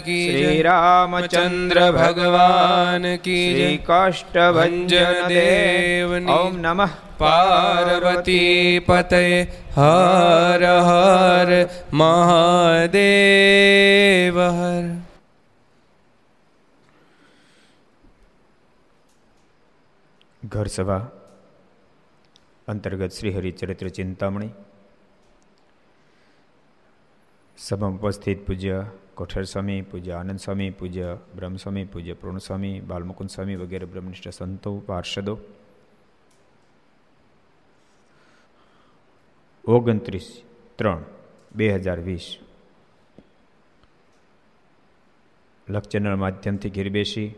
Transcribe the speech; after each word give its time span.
કી 0.00 0.26
શ્રી 0.26 0.56
જય 0.56 0.64
રામચંદ્ર 0.64 1.78
ભગવાન 1.92 3.04
કી 3.18 3.46
જય 3.50 3.56
શ્રી 3.58 3.78
કાષ્ટભંજન 3.84 5.18
દેવ 5.28 6.10
ઓમ 6.32 6.58
નમઃ 6.58 6.92
પાર્વતી 7.18 8.80
પતય 8.80 9.22
હર 9.76 10.62
હર 10.82 11.50
મહાદેવ 11.92 12.98
હર 14.50 14.84
ઘર 20.42 20.68
સભા 20.68 21.02
અંતર્ગત 22.68 23.12
શ્રી 23.12 23.32
હરિચરિત્ર 23.32 23.88
ચિંતામણી 23.90 24.52
સભામાં 27.64 27.98
ઉપસ્થિત 27.98 28.46
પૂજ્ય 28.46 28.86
કોઠેર 29.14 29.44
સ્વામી 29.44 29.82
પૂજ્ય 29.82 30.12
આનંદ 30.12 30.38
સ્વામી 30.38 30.70
પૂજ્ય 30.70 31.18
બ્રહ્મસ્વામી 31.36 31.84
પૂજ્ય 31.84 32.12
પૂર્ણસ્વામી 32.12 32.80
બાલમુકુંદ 32.80 33.30
સ્વામી 33.30 33.56
વગેરે 33.56 33.86
બ્રહ્મનિષ્ઠ 33.86 34.28
સંતો 34.28 34.78
પાર્ષદો 34.78 35.38
ઓગણત્રીસ 39.64 40.42
ત્રણ 40.76 41.02
બે 41.56 41.74
હજાર 41.74 42.00
વીસ 42.00 42.38
લક્ષ 45.68 45.88
ચેનલ 45.88 46.14
માધ્યમથી 46.14 46.70
ઘેર 46.70 46.88
બેસી 46.88 47.34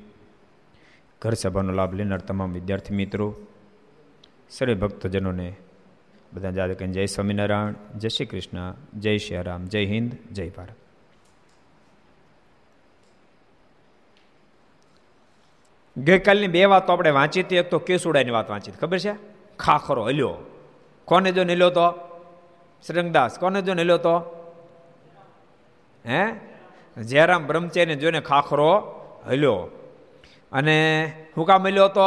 ઘર 1.23 1.35
સભાનો 1.35 1.73
લાભ 1.73 1.95
લેનાર 1.95 2.21
તમામ 2.21 2.53
વિદ્યાર્થી 2.53 2.95
મિત્રો, 2.95 3.35
સર્વે 4.51 4.75
ભક્તજનોને 4.75 5.57
બધા 6.33 6.51
જાદે 6.51 6.75
કહીને 6.75 6.93
જય 6.93 7.07
સ્વામિનારાયણ, 7.07 7.99
જય 7.99 8.09
શ્રી 8.09 8.27
કૃષ્ણ, 8.27 8.75
જય 8.95 9.19
શ્રી 9.19 9.43
રામ 9.43 9.65
જય 9.65 9.85
હિન્દ, 9.85 10.17
જય 10.33 10.49
ભારત. 10.49 10.75
ગઈકાલની 15.99 16.49
બે 16.49 16.65
વાતો 16.65 16.93
આપણે 16.93 17.11
વાંચી 17.11 17.43
હતી, 17.43 17.57
એક 17.57 17.71
તો 17.71 17.79
કેસુડાની 17.79 18.31
વાત 18.31 18.51
વાંચી 18.51 18.71
ખબર 18.71 18.99
છે? 18.99 19.15
ખાખરો 19.59 20.05
હલ્યો. 20.05 20.35
કોને 21.05 21.33
જો 21.33 21.45
નીલ્યો 21.45 21.71
તો? 21.71 21.91
શ્રંગદાસ 22.87 23.39
કોને 23.39 23.63
જો 23.63 23.75
નીલ્યો 23.75 23.99
તો? 23.99 24.19
હે? 26.07 26.25
જયરામ 27.03 27.47
બ્રહ્મચારીને 27.47 27.97
જોઈને 27.97 28.21
ખાખરો 28.21 29.01
હલ્યો. 29.27 29.69
અને 30.53 31.07
હું 31.37 31.47
કામ 31.47 31.63
મળ્યો 31.63 31.85
હતો 31.85 32.01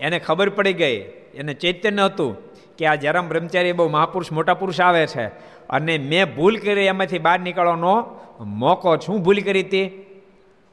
એને 0.00 0.18
ખબર 0.18 0.48
પડી 0.48 0.72
ગઈ. 0.72 1.00
એને 1.34 1.54
ચૈતન્ય 1.54 2.04
હતું. 2.04 2.47
કે 2.78 2.86
આ 2.86 2.94
જરમ 2.94 3.28
બ્રહ્મચારી 3.28 3.72
બહુ 3.72 3.88
મહાપુરુષ, 3.88 4.32
મોટા 4.32 4.54
પુરુષ 4.54 4.80
આવે 4.80 5.06
છે. 5.06 5.26
અને 5.70 5.98
મેં 5.98 6.36
ભૂલ 6.36 6.56
કરી 6.56 6.80
એમાંથી 6.80 7.18
બહાર 7.18 7.40
નીકળવાનો 7.40 8.20
મોકો 8.40 8.96
શું 8.96 9.22
ભૂલ 9.22 9.38
કરી 9.40 9.60
હતી? 9.60 10.04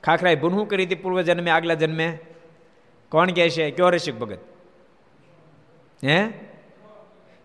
ખાખરાએ 0.04 0.36
ભૂલ 0.36 0.52
શું 0.52 0.68
કરી 0.68 0.86
હતી 0.86 0.96
પૂર્વ 0.96 1.22
જન્મે, 1.22 1.52
આગલા 1.52 1.74
જન્મે? 1.74 2.20
કોણ 3.10 3.28
કહે 3.28 3.50
છે? 3.50 3.72
કયો 3.72 3.90
રસિક 3.90 4.20
ભગત? 4.20 4.40
હે? 6.04 6.28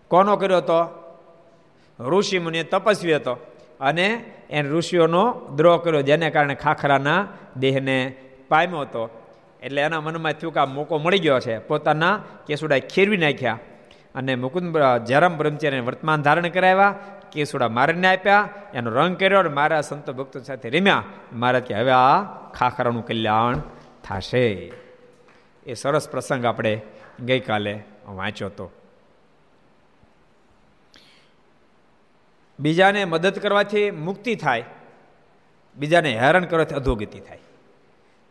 કોનો 0.07 0.37
કર્યો 0.37 0.57
હતો? 0.57 1.01
ઋષિ 1.99 2.39
મુનિ 2.39 2.63
તપસ્વી 2.63 3.15
હતો. 3.15 3.33
અને 3.79 4.23
એને 4.49 4.69
ઋષિઓનો 4.69 5.41
દ્રોહ 5.55 5.83
કર્યો, 5.83 6.01
જેને 6.01 6.29
કારણે 6.29 6.55
ખાખરાના 6.55 7.27
દેહને 7.57 8.15
પામ્યો 8.49 8.79
હતો. 8.79 9.21
એટલે 9.63 9.81
એના 9.81 10.01
મનમાં 10.01 10.31
થયું 10.31 10.53
કે 10.53 10.59
આ 10.59 10.65
મોકો 10.65 10.97
મળી 10.97 11.19
ગયો 11.19 11.39
છે. 11.39 11.57
પોતાના 11.59 12.23
કેસુડા 12.47 12.79
ખેરવી 12.79 13.17
નાખ્યા. 13.17 13.59
અને 14.15 14.35
મુકુંદ 14.35 14.77
જયરામ 15.05 15.37
બ્રહ્મચારીને 15.37 15.85
વર્તમાન 15.85 16.21
ધારણ 16.21 16.47
કરાવ્યા, 16.47 16.95
કેસુડા 17.31 17.69
મારને 17.69 18.07
આપ્યા, 18.07 18.49
એનો 18.73 18.89
રંગ 18.91 19.15
કર્યો 19.17 19.39
અને 19.39 19.49
મારા 19.49 19.81
સંતો 19.81 20.13
ભક્તો 20.13 20.39
સાથે 20.39 20.69
રમ્યા. 20.69 21.03
મારા 21.33 21.59
કે, 21.59 21.73
હવે 21.75 21.91
આ 21.91 22.23
ખાખરાનું 22.51 23.05
કલ્યાણ 23.05 23.57
થશે. 24.03 24.47
એ 25.65 25.73
સરસ 25.73 26.09
પ્રસંગ 26.09 26.45
આપણે 26.45 26.81
ગઈકાલે 27.19 27.73
વાંચ્યો 28.07 28.47
હતો. 28.47 28.67
બીજાને 32.59 33.05
મદદ 33.05 33.39
કરવાથી 33.39 33.91
મુક્તિ 33.91 34.35
થાય, 34.35 34.63
બીજાને 35.77 36.11
હેરાન 36.19 36.45
કરવાથી 36.45 36.75
અધોગતિ 36.75 37.19
થાય. 37.19 37.39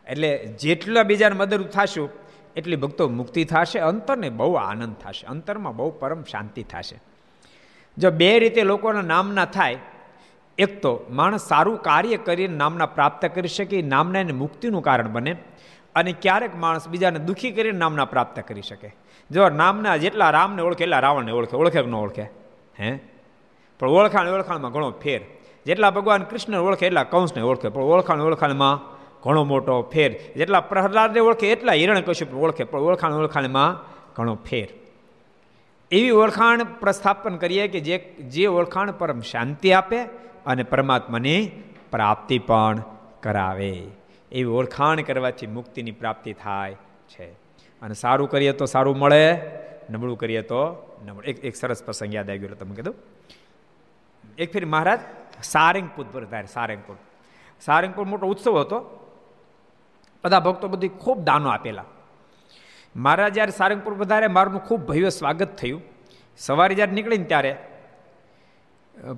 એટલે 0.07 0.29
જેટલા 0.59 1.03
બીજાને 1.03 1.35
મદદ 1.35 1.67
થશું 1.67 2.09
એટલી 2.55 2.75
ભક્તો 2.75 3.09
મુક્તિ 3.09 3.45
થશે, 3.45 3.79
અંતરને 3.79 4.29
બહુ 4.29 4.53
આનંદ 4.53 4.95
થશે, 4.95 5.27
અંતરમાં 5.27 5.75
બહુ 5.75 5.91
પરમ 5.91 6.23
શાંતિ 6.23 6.63
થશે. 6.63 6.99
જો 7.97 8.11
બે 8.11 8.39
રીતે 8.39 8.63
લોકોના 8.63 9.01
નામના 9.01 9.45
થાય, 9.45 9.77
એક 10.57 10.81
તો 10.81 10.99
માણસ 11.09 11.47
સારું 11.47 11.77
કાર્ય 11.77 12.17
કરીને 12.17 12.57
નામના 12.57 12.85
પ્રાપ્ત 12.85 13.25
કરી 13.25 13.47
શકે 13.47 13.81
નામના 13.81 14.19
એને 14.19 14.33
મુક્તિનું 14.33 14.83
કારણ 14.83 15.11
બને, 15.11 15.35
અને 15.95 16.11
ક્યારેક 16.11 16.55
માણસ 16.55 16.87
બીજાને 16.87 17.19
દુઃખી 17.19 17.51
કરીને 17.51 17.77
નામના 17.77 18.05
પ્રાપ્ત 18.05 18.39
કરી 18.39 18.61
શકે. 18.61 18.95
જો 19.31 19.49
નામના 19.49 19.97
જેટલા 19.97 20.29
રામને 20.29 20.61
ઓળખે, 20.61 20.83
એટલા 20.83 20.99
રાવણને 20.99 21.31
ઓળખે 21.31 21.57
ઓળખે 21.57 21.81
ન 21.81 21.95
ઓળખે? 21.95 22.23
હે? 22.79 22.99
પણ 23.79 23.87
ઓળખાણ 23.87 24.27
ઓળખાણમાં 24.27 24.71
ઘણો 24.71 24.91
ફેર. 24.91 25.21
જેટલા 25.65 25.89
ભગવાન 25.89 26.23
કૃષ્ણ 26.23 26.55
ઓળખે, 26.55 26.85
એટલા 26.85 27.03
કંસને 27.03 27.43
ઓળખે, 27.43 27.69
પણ 27.69 27.81
ઓળખાણ 27.81 28.19
ઓળખાણમાં 28.19 29.00
ઘણો 29.23 29.43
મોટો 29.43 29.81
ફેર. 29.81 30.19
જેટલા 30.35 30.59
પ્રહલાદને 30.59 31.19
ઓળખે 31.19 31.51
એટલા 31.51 31.73
હિરણ 31.73 32.01
કશ્યપ 32.01 32.33
ઓળખે, 32.33 32.63
પણ 32.63 32.79
ઓળખાણ 32.79 33.13
ઓળખાણમાં 33.13 33.91
ઘણો 34.15 34.35
ફેર. 34.35 34.67
એવી 35.91 36.11
ઓળખાણ 36.11 36.63
પ્રસ્થાપન 36.63 37.37
કરીએ 37.37 37.67
કે 37.67 37.79
જે 37.79 37.97
જે 38.27 38.45
ઓળખાણ 38.45 38.91
પરમ 38.91 39.21
શાંતિ 39.21 39.71
આપે 39.71 40.03
અને 40.45 40.63
પરમાત્માની 40.63 41.51
પ્રાપ્તિ 41.91 42.39
પણ 42.39 42.83
કરાવે. 43.23 43.71
એવી 44.31 44.43
ઓળખાણ 44.43 45.01
કરવાથી 45.01 45.47
મુક્તિની 45.47 45.91
પ્રાપ્તિ 45.91 46.33
થાય 46.33 46.75
છે. 47.09 47.25
અને 47.81 47.93
સારું 47.93 48.29
કરીએ 48.29 48.51
તો 48.51 48.65
સારું 48.65 48.97
મળે, 48.97 49.41
નબળું 49.89 50.17
કરીએ 50.17 50.41
તો 50.41 50.91
નબળું. 51.05 51.23
એક 51.23 51.45
એક 51.45 51.55
સરસ 51.55 51.83
પ્રસંગ 51.83 52.15
યાદ 52.15 52.29
આવી 52.29 52.39
ગયો 52.39 52.55
તમે 52.55 52.75
કીધું. 52.75 52.95
એક 54.37 54.53
ફેર 54.53 54.65
મહારાજ, 54.65 54.99
સારંગપુર 55.43 56.05
પર 56.11 56.45
સારંગપુર. 56.45 56.95
સારંગપુર 57.61 58.05
મોટો 58.05 58.27
ઉત્સવ 58.27 58.59
હતો. 58.59 58.97
બધા 60.23 60.39
ભક્તો 60.39 60.67
બધી 60.67 60.93
ખૂબ 61.01 61.17
દાનો 61.23 61.49
આપેલા. 61.49 61.87
મારા 62.95 63.29
જ્યારે 63.29 63.51
સારંગપુર 63.51 63.93
વધારે 63.93 64.27
મારું 64.27 64.61
ખૂબ 64.67 64.81
ભવ્ય 64.85 65.09
સ્વાગત 65.09 65.51
થયું. 65.55 65.81
સવારે 66.39 66.73
જ્યારે 66.75 66.91
નીકળીને 66.91 67.23
ત્યારે 67.23 67.51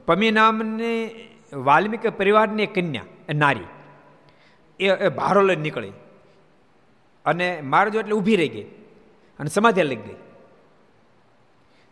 પમી 0.05 0.31
નામની 0.31 0.97
વાલ્મીક 1.53 2.05
પરિવારની 2.17 2.67
કન્યા 2.67 3.33
નારી, 3.33 3.69
એ 4.79 5.09
ભારો 5.09 5.41
લઈને 5.41 5.61
નીકળી. 5.61 5.94
અને 7.25 7.47
મારે 7.63 7.89
જો 7.89 8.00
એટલે 8.00 8.11
ઊભી 8.11 8.35
રહી 8.35 8.53
ગઈ 8.55 8.67
અને 9.39 9.50
સમાધિ 9.50 9.83
લઈ 9.83 10.01
ગઈ. 10.05 10.17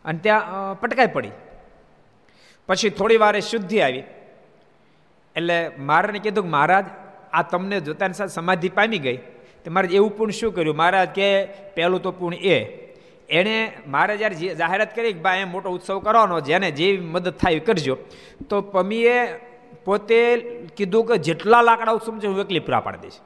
અને 0.06 0.20
ત્યાં 0.20 0.80
પટકાઈ 0.80 1.08
પડી. 1.08 1.36
પછી 2.70 2.90
થોડી 2.90 3.18
વારે 3.18 3.42
શુદ્ધિ 3.42 3.78
આવી. 3.82 4.06
એટલે 5.36 5.58
મારાને 5.80 6.20
કીધું 6.20 6.44
કે 6.44 6.50
મહારાજ 6.50 6.86
આ 7.34 7.42
તમને 7.42 7.80
જોતાની 7.80 8.14
સાથે 8.14 8.34
સમાધિ 8.34 8.70
પામી 8.70 8.98
ગઈ. 8.98 9.18
તો 9.66 9.72
મારે 9.72 9.88
એવું 9.88 10.18
પૂર્ણ 10.18 10.32
શું 10.32 10.56
કર્યું? 10.56 10.76
મહારાજ 10.76 11.10
કે, 11.10 11.46
પહેલું 11.46 12.02
તો 12.02 12.12
પૂર્ણ 12.12 12.36
એ. 12.36 12.88
એણે 13.30 13.72
મારે 13.88 14.18
જ્યારે 14.18 14.36
જાહેરાત 14.36 14.96
કરી 14.96 15.14
કે 15.14 15.20
ભાઈ 15.20 15.40
એમ 15.40 15.52
મોટો 15.52 15.70
ઉત્સવ 15.70 16.00
કરવાનો 16.00 16.40
જેને 16.40 16.72
જેવી 16.72 16.98
મદદ 16.98 17.30
થાય 17.30 17.60
કરજો. 17.60 17.98
તો 18.50 18.62
પમીએ 18.62 19.34
પોતે 19.86 20.38
કીધું 20.78 21.06
કે, 21.06 21.18
જેટલા 21.18 21.62
લાકડા 21.62 21.92
ઉત્સવ 21.92 22.20
છે, 22.20 22.28
હું 22.28 22.40
એકલી 22.40 22.60
પૂરા 22.60 22.80
પાડી 22.80 22.98
દઈશ. 22.98 23.20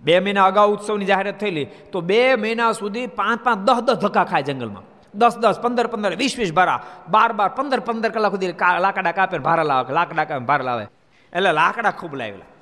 બે 0.00 0.20
મહિના 0.20 0.44
અગાઉ 0.44 0.72
ઉત્સવની 0.72 1.04
જાહેરાત 1.04 1.40
થયેલી, 1.40 1.64
તો 1.64 2.00
બે 2.00 2.34
મહિના 2.34 2.72
સુધી 2.72 3.06
પાંચ 3.06 3.44
પાંચ, 3.44 3.58
દસ 3.58 3.80
દસ 3.80 3.94
ધક્કા 3.94 4.24
ખાય 4.24 4.42
જંગલમાં. 4.42 4.82
દસ 5.14 5.38
દસ, 5.38 5.60
પંદર 5.60 5.86
પંદર, 5.86 6.16
વીસ 6.16 6.38
વીસ 6.38 6.52
ભારા. 6.52 6.86
બાર 7.08 7.32
બાર, 7.32 7.48
પંદર 7.48 7.80
પંદર 7.80 8.10
કલાક 8.10 8.32
સુધી 8.32 8.54
લાકડા 8.80 9.12
કાપે 9.12 9.38
ભારા 9.38 9.62
લાવે, 9.62 9.92
લાકડા 9.92 10.24
કાપે 10.24 10.44
ભાર 10.44 10.62
લાવે. 10.64 10.84
એટલે 11.32 11.52
લાકડા 11.52 11.90
ખૂબ 11.90 12.14
લાવેલા 12.14 12.53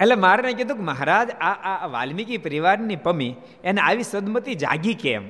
એટલે 0.00 0.14
મારે 0.14 0.52
કીધું 0.52 0.76
કે 0.76 0.82
મહારાજ, 0.82 1.30
આ 1.30 1.52
આ 1.52 1.86
વાલ્મીકી 1.86 2.38
પરિવારની 2.38 2.96
પમી, 2.96 3.34
એને 3.64 3.80
આવી 3.80 4.02
સદમતી 4.02 4.54
જાગી 4.54 4.94
કેમ? 4.94 5.28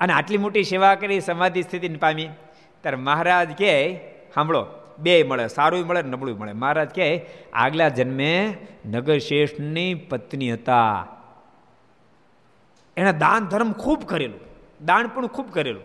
અને 0.00 0.12
આટલી 0.12 0.38
મોટી 0.38 0.64
સેવા 0.64 0.94
કરી, 0.94 1.20
સમાધિ 1.20 1.62
સ્થિતિને 1.62 1.98
પામી. 1.98 2.28
ત્યારે 2.80 2.96
મહારાજ 2.96 3.58
કહે 3.58 4.00
સાંભળો 4.34 4.66
બે 4.98 5.22
મળે, 5.22 5.48
સારું 5.48 5.86
મળે 5.86 6.02
નબળું 6.02 6.38
મળે. 6.38 6.52
મહારાજ 6.52 6.88
કહે, 6.88 7.26
આગલા 7.52 7.88
જન્મે 7.88 8.56
નગરશેઠની 8.86 9.94
પત્ની 9.94 10.52
હતા. 10.52 11.06
એણે 12.96 13.12
દાન 13.12 13.44
ધર્મ 13.44 13.72
ખૂબ 13.72 14.04
કરેલું, 14.04 14.40
દાન 14.84 15.06
પણ 15.06 15.26
ખૂબ 15.26 15.50
કરેલું. 15.50 15.82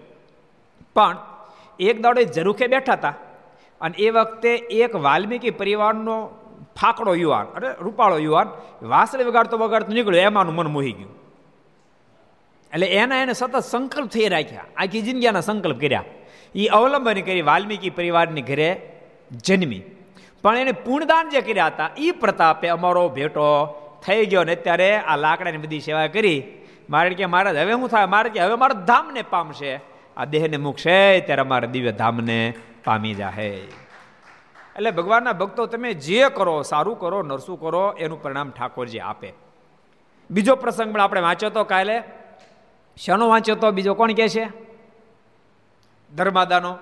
પણ 0.95 1.17
એક 1.79 2.01
દાડો 2.01 2.21
જરૂખે 2.21 2.67
બેઠા 2.67 2.93
હતા 2.93 3.13
અને 3.81 3.97
એ 3.97 4.09
વખતે 4.09 4.55
એક 4.55 4.95
વાલ્મીકી 4.95 5.49
પરિવારનો 5.49 6.29
ફાકડો 6.81 7.15
યુવાન, 7.15 7.45
અરે 7.45 7.67
રૂપાળો 7.81 8.17
યુવાન, 8.17 8.49
વાસળી 8.81 9.23
વગાડતો 9.23 9.57
વગાડતો 9.57 9.93
નીકળ્યો, 9.93 10.21
એમાંનું 10.21 10.55
મન 10.55 10.67
મોહી 10.67 10.91
ગયું. 10.91 11.09
એટલે 12.73 12.87
એના 12.87 13.15
એને 13.15 13.33
સતત 13.33 13.59
સંકલ્પ 13.59 14.07
થઈ 14.07 14.27
રાખ્યા. 14.27 14.65
આખી 14.77 15.01
જિંદગીના 15.01 15.41
સંકલ્પ 15.41 15.81
કર્યા. 15.81 16.03
એ 16.55 16.67
અવલંબન 16.67 17.21
કરી 17.21 17.41
વાલ્મીકી 17.41 17.89
પરિવારની 17.89 18.41
ઘરે 18.41 18.99
જન્મી. 19.31 19.81
પણ 20.41 20.57
એને 20.57 20.71
પૂર્ણદાન 20.71 21.29
જે 21.29 21.41
કર્યા 21.41 21.65
હતા 21.65 21.89
એ 21.97 22.11
પ્રતાપે 22.11 22.67
અમારો 22.67 23.09
ભેટો 23.09 23.67
થઈ 24.05 24.25
ગયો 24.25 24.43
ને 24.43 24.51
અત્યારે 24.51 24.97
આ 24.97 25.15
લાકડાની 25.15 25.57
બધી 25.57 25.79
સેવા 25.79 26.07
કરી. 26.07 26.43
મારે 26.89 27.09
કે 27.09 27.25
મહારાજ, 27.25 27.55
હવે 27.55 27.73
હું 27.73 27.89
થાય? 27.89 28.05
મારે 28.05 28.29
કે 28.29 28.39
હવે 28.39 28.55
મારા 28.55 28.73
ધામને 28.73 29.21
પામશે. 29.21 29.81
આ 30.17 30.25
દેહને 30.25 30.57
મૂકશે 30.57 31.19
ત્યારે 31.19 31.41
અમારા 31.41 31.67
દિવ્ય 31.67 31.91
ધામને 31.91 32.53
પામી 32.83 33.13
જાહે. 33.13 33.61
એટલે 34.77 34.91
ભગવાનના 34.91 35.33
ભક્તો 35.33 35.65
તમે 35.65 35.93
જે 35.93 36.29
કરો, 36.29 36.61
સારું 36.61 36.99
કરો, 36.99 37.23
નરસું 37.23 37.59
કરો, 37.59 37.91
એનું 37.91 38.23
પરિણામ 38.23 38.51
ઠાકોરજી 38.51 38.99
આપે. 38.99 39.33
બીજો 40.31 40.55
પ્રસંગ 40.55 40.93
પણ 40.93 41.01
આપણે 41.01 41.21
વાંચ્યો 41.21 41.49
તો 41.49 41.63
કાલે. 41.63 42.03
શનો 42.97 43.29
વાંચ્યો 43.29 43.55
તો? 43.55 43.71
બીજો 43.71 43.93
કોણ 43.93 44.13
કે 44.13 44.27
છે? 44.27 44.45
ધર્માદાનો. 46.15 46.77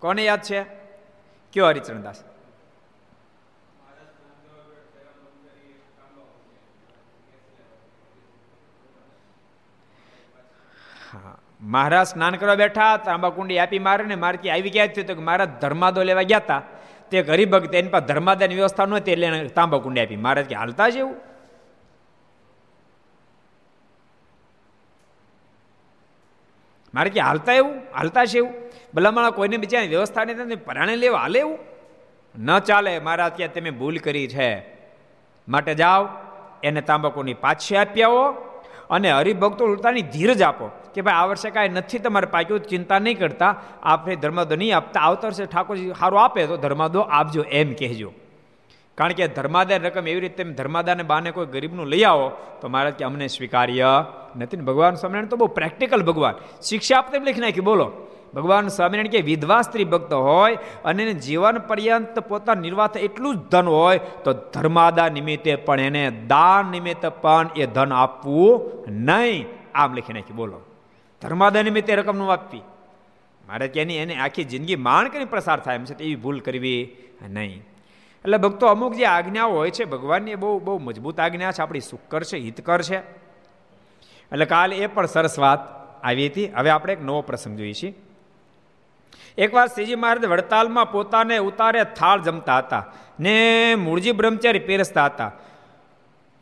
કોને 0.00 0.24
યાદ 0.24 0.42
છે? 0.42 0.64
કયો 1.52 1.66
હરિચરણદાસ? 1.66 2.24
મહારાજ 11.62 12.06
સ્નાન 12.06 12.34
કરવા 12.34 12.54
બેઠા, 12.54 12.96
તાંબાકુંડી 12.96 13.58
આપી 13.58 13.78
મારે 13.78 14.04
ને 14.04 14.14
મારે 14.14 14.50
આવી 14.50 14.70
ગયા 14.70 14.86
થયું 14.86 15.06
તો 15.06 15.14
કે 15.14 15.20
મારા 15.20 15.44
ધર્માદો 15.44 16.02
લેવા 16.02 16.22
ગયા 16.22 16.38
હતા 16.38 16.62
તે 17.10 17.20
હરિભક્ત 17.20 17.74
એની 17.74 17.88
પાસે 17.88 18.06
ધર્માદાની 18.06 18.54
વ્યવસ્થા 18.54 18.86
નહોતી 18.86 19.12
એટલે 19.12 19.26
એને 19.26 19.44
તાંબાકુંડી 19.44 20.00
આપી. 20.00 20.16
મહારાજ 20.16 20.44
કે, 20.44 20.54
હાલતા 20.54 20.88
જ 20.88 20.96
એવું? 20.96 21.16
મારે 26.94 27.10
કે, 27.10 27.20
હાલતા 27.20 27.52
એવું? 27.52 27.78
હાલતા 27.94 28.24
છે 28.24 28.38
એવું? 28.38 28.52
ભલામણા 28.94 29.30
કોઈને 29.30 29.56
બીજાની 29.56 29.88
વ્યવસ્થા 29.88 30.24
નહીં 30.24 30.64
પરાણે 30.64 30.96
લેવા 30.96 31.18
હાલે 31.18 31.38
એવું? 31.38 31.58
ન 32.38 32.58
ચાલે, 32.58 32.98
મહારાજ 32.98 33.32
કે, 33.32 33.48
તમે 33.48 33.70
ભૂલ 33.70 33.96
કરી 33.98 34.28
છે. 34.28 34.74
માટે 35.48 35.74
જાઓ, 35.74 36.08
એને 36.62 36.80
તાંબાકુની 36.80 37.34
પાછી 37.34 37.76
આપી 37.76 38.02
આવો 38.02 38.28
અને 38.90 39.12
હરિભક્તો 39.12 39.64
ઉલટાની 39.64 40.02
ધીરજ 40.02 40.42
આપો. 40.42 40.70
કે 40.94 41.00
ભાઈ 41.00 41.14
આ 41.14 41.26
વર્ષે 41.26 41.50
કાંઈ 41.50 41.68
નથી, 41.68 41.98
તમારે 41.98 42.26
પાક્યું, 42.26 42.60
ચિંતા 42.60 42.98
નહીં 42.98 43.18
કરતા 43.18 43.56
આપણે 43.82 44.16
ધર્માદો 44.16 44.56
નહીં 44.56 44.76
આપતા. 44.76 45.00
આવતા 45.00 45.28
વર્ષે 45.28 45.46
ઠાકોરજી 45.46 45.92
સારું 46.00 46.24
આપે 46.24 46.46
તો 46.46 46.56
ધર્માદો 46.56 47.00
આપજો 47.00 47.42
એમ 47.42 47.72
કહેજો. 47.72 48.12
કારણ 48.98 49.12
કે 49.12 49.28
ધર્માદાય 49.28 49.78
રકમ 49.78 50.08
એવી 50.08 50.20
રીતે 50.20 50.44
ધર્માદાને 50.44 51.02
બાને 51.02 51.30
કોઈ 51.30 51.46
ગરીબનું 51.46 51.86
લઈ 51.86 52.02
આવો, 52.02 52.32
તો 52.60 52.68
મારે 52.68 52.90
કે 52.90 53.04
અમને 53.04 53.26
સ્વીકાર્ય 53.26 54.04
નથી 54.36 54.56
ને 54.56 54.62
ભગવાન 54.62 54.94
સ્વામિનારાયણ 54.94 55.28
તો 55.28 55.36
બહુ 55.36 55.46
પ્રેક્ટિકલ 55.46 56.02
ભગવાન. 56.02 56.34
શિક્ષા 56.62 56.98
આપતે 56.98 57.18
લખી 57.18 57.40
નાખી 57.40 57.60
બોલો. 57.60 57.92
ભગવાન 58.34 58.68
સ્વામિનારાયણ 58.68 59.12
કે 59.12 59.20
વિધવા 59.20 59.62
સ્ત્રી 59.62 59.84
ભક્ત 59.84 60.12
હોય 60.12 60.58
અને 60.84 61.02
એને 61.02 61.14
જીવન 61.14 61.58
પર્યંત 61.58 62.18
પોતાના 62.18 62.60
નિર્વાહ 62.60 62.88
એટલું 62.98 63.36
જ 63.36 63.38
ધન 63.38 63.66
હોય, 63.66 63.98
તો 63.98 64.32
ધર્માદા 64.32 65.08
નિમિત્તે 65.08 65.56
પણ 65.56 65.80
એને 65.80 66.10
દાન 66.10 66.66
નિમિત્તે 66.66 67.08
પણ 67.08 67.50
એ 67.56 67.66
ધન 67.66 67.92
આપવું 67.92 68.72
નહીં. 68.90 69.46
આમ 69.74 69.94
લખી 69.94 70.12
નાખી 70.12 70.32
બોલો. 70.32 70.60
ધર્માદા 71.24 71.62
નિમિત્તે 71.62 71.94
રકમનું 71.94 72.32
આપવી. 72.32 72.62
મારે 73.48 73.68
ત્યાંની 73.68 73.96
એની 73.96 74.12
એને 74.12 74.22
આખી 74.22 74.44
જિંદગી 74.44 74.76
માણ 74.76 75.08
કરીને 75.08 75.24
પ્રસાર 75.24 75.60
થાય 75.60 75.74
એમ 75.74 75.84
છે 75.84 76.02
એવી 76.02 76.16
ભૂલ 76.16 76.40
કરવી 76.40 76.96
નહીં. 77.28 77.64
એટલે 78.24 78.38
ભક્તો, 78.38 78.66
અમુક 78.66 78.94
જે 78.94 79.04
આજ્ઞાઓ 79.04 79.50
હોય 79.50 79.70
છે, 79.70 79.84
ભગવાનની 79.84 80.34
બહુ 80.34 80.58
બહુ 80.58 80.78
મજબૂત 80.78 81.20
આજ્ઞા 81.20 81.52
છે, 81.52 81.62
આપણી 81.62 81.80
સુખકર 81.80 82.22
છે, 82.22 82.36
હિતકર 82.38 82.82
છે. 82.82 82.96
એટલે 84.32 84.44
કાલ 84.44 84.72
એ 84.72 84.86
પણ 84.86 85.06
સરસ 85.06 85.38
વાત 85.38 85.84
આવી 86.04 86.26
હતી. 86.26 86.46
હવે 86.46 86.70
આપણે 86.70 86.92
એક 86.92 87.02
નવો 87.02 87.20
પ્રસંગ 87.22 87.56
જોઈએ 87.56 87.72
છીએ 87.72 87.94
એકવાર 89.38 89.66
શ્રીજી 89.66 89.94
મહારાજ 89.94 90.24
વડતાલમાં 90.24 90.92
પોતાને 90.92 91.38
ઉતારે 91.38 91.84
થાળ 91.84 92.22
જમતા 92.22 92.58
હતા 92.58 92.92
ને 93.20 93.74
મૂળજી 93.74 94.12
બ્રહ્મચારી 94.12 94.58
પહેરસતા 94.58 95.06
હતા. 95.06 95.32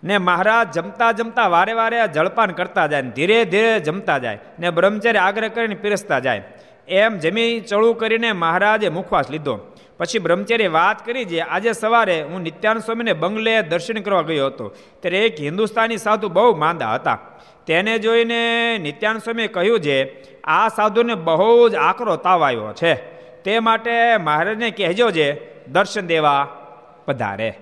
ને 0.04 0.18
મહારાજ 0.18 0.73
જમતા 0.73 1.12
જમતા 1.12 1.49
વારે 1.49 1.73
વારે 1.73 2.09
જળપાન 2.09 2.50
કરતા 2.50 2.87
જાય 2.87 3.02
ને 3.02 3.11
ધીરે 3.11 3.44
ધીરે 3.44 3.80
જમતા 3.80 4.18
જાય 4.18 4.38
ને 4.59 4.71
બ્રહ્મચારી 4.71 5.18
આગ્રહ 5.18 5.49
કરીને 5.49 5.75
પીરસતા 5.75 6.18
જાય. 6.18 6.42
એમ 6.88 7.18
જમી 7.18 7.61
ચળું 7.61 7.99
કરીને 7.99 8.32
મહારાજે 8.32 8.88
મુખવાસ 8.88 9.30
લીધો. 9.30 9.59
પછી 9.99 10.18
બ્રહ્મચારીએ 10.18 10.66
વાત 10.66 11.06
કરી 11.06 11.25
જે 11.25 11.40
આજે 11.40 11.73
સવારે 11.73 12.23
હું 12.23 12.40
નિત્યાનંદ 12.40 12.82
સ્વામીને 12.82 13.12
બંગલે 13.12 13.62
દર્શન 13.62 13.94
કરવા 13.94 14.23
ગયો 14.23 14.47
હતો. 14.47 14.75
ત્યારે 15.00 15.18
એક 15.18 15.40
હિન્દુસ્તાની 15.40 15.97
સાધુ 15.97 16.28
બહુ 16.28 16.56
માંદા 16.56 16.94
હતા. 16.94 17.18
તેને 17.66 17.99
જોઈને 17.99 18.78
નિત્યાનંદ 18.78 19.21
સ્વામીએ 19.21 19.47
કહ્યું 19.47 19.80
છે 19.80 19.99
આ 20.42 20.68
સાધુને 20.68 21.14
બહુ 21.14 21.68
જ 21.68 21.75
આકરો 21.75 22.16
તાવ 22.16 22.44
આવ્યો 22.44 22.73
છે. 22.73 22.94
તે 23.42 23.59
માટે 23.59 24.16
મહારાજને 24.16 24.71
કહેજો 24.71 25.11
છે 25.11 25.28
દર્શન 25.66 26.06
દેવા 26.06 26.49
પધારે. 27.06 27.59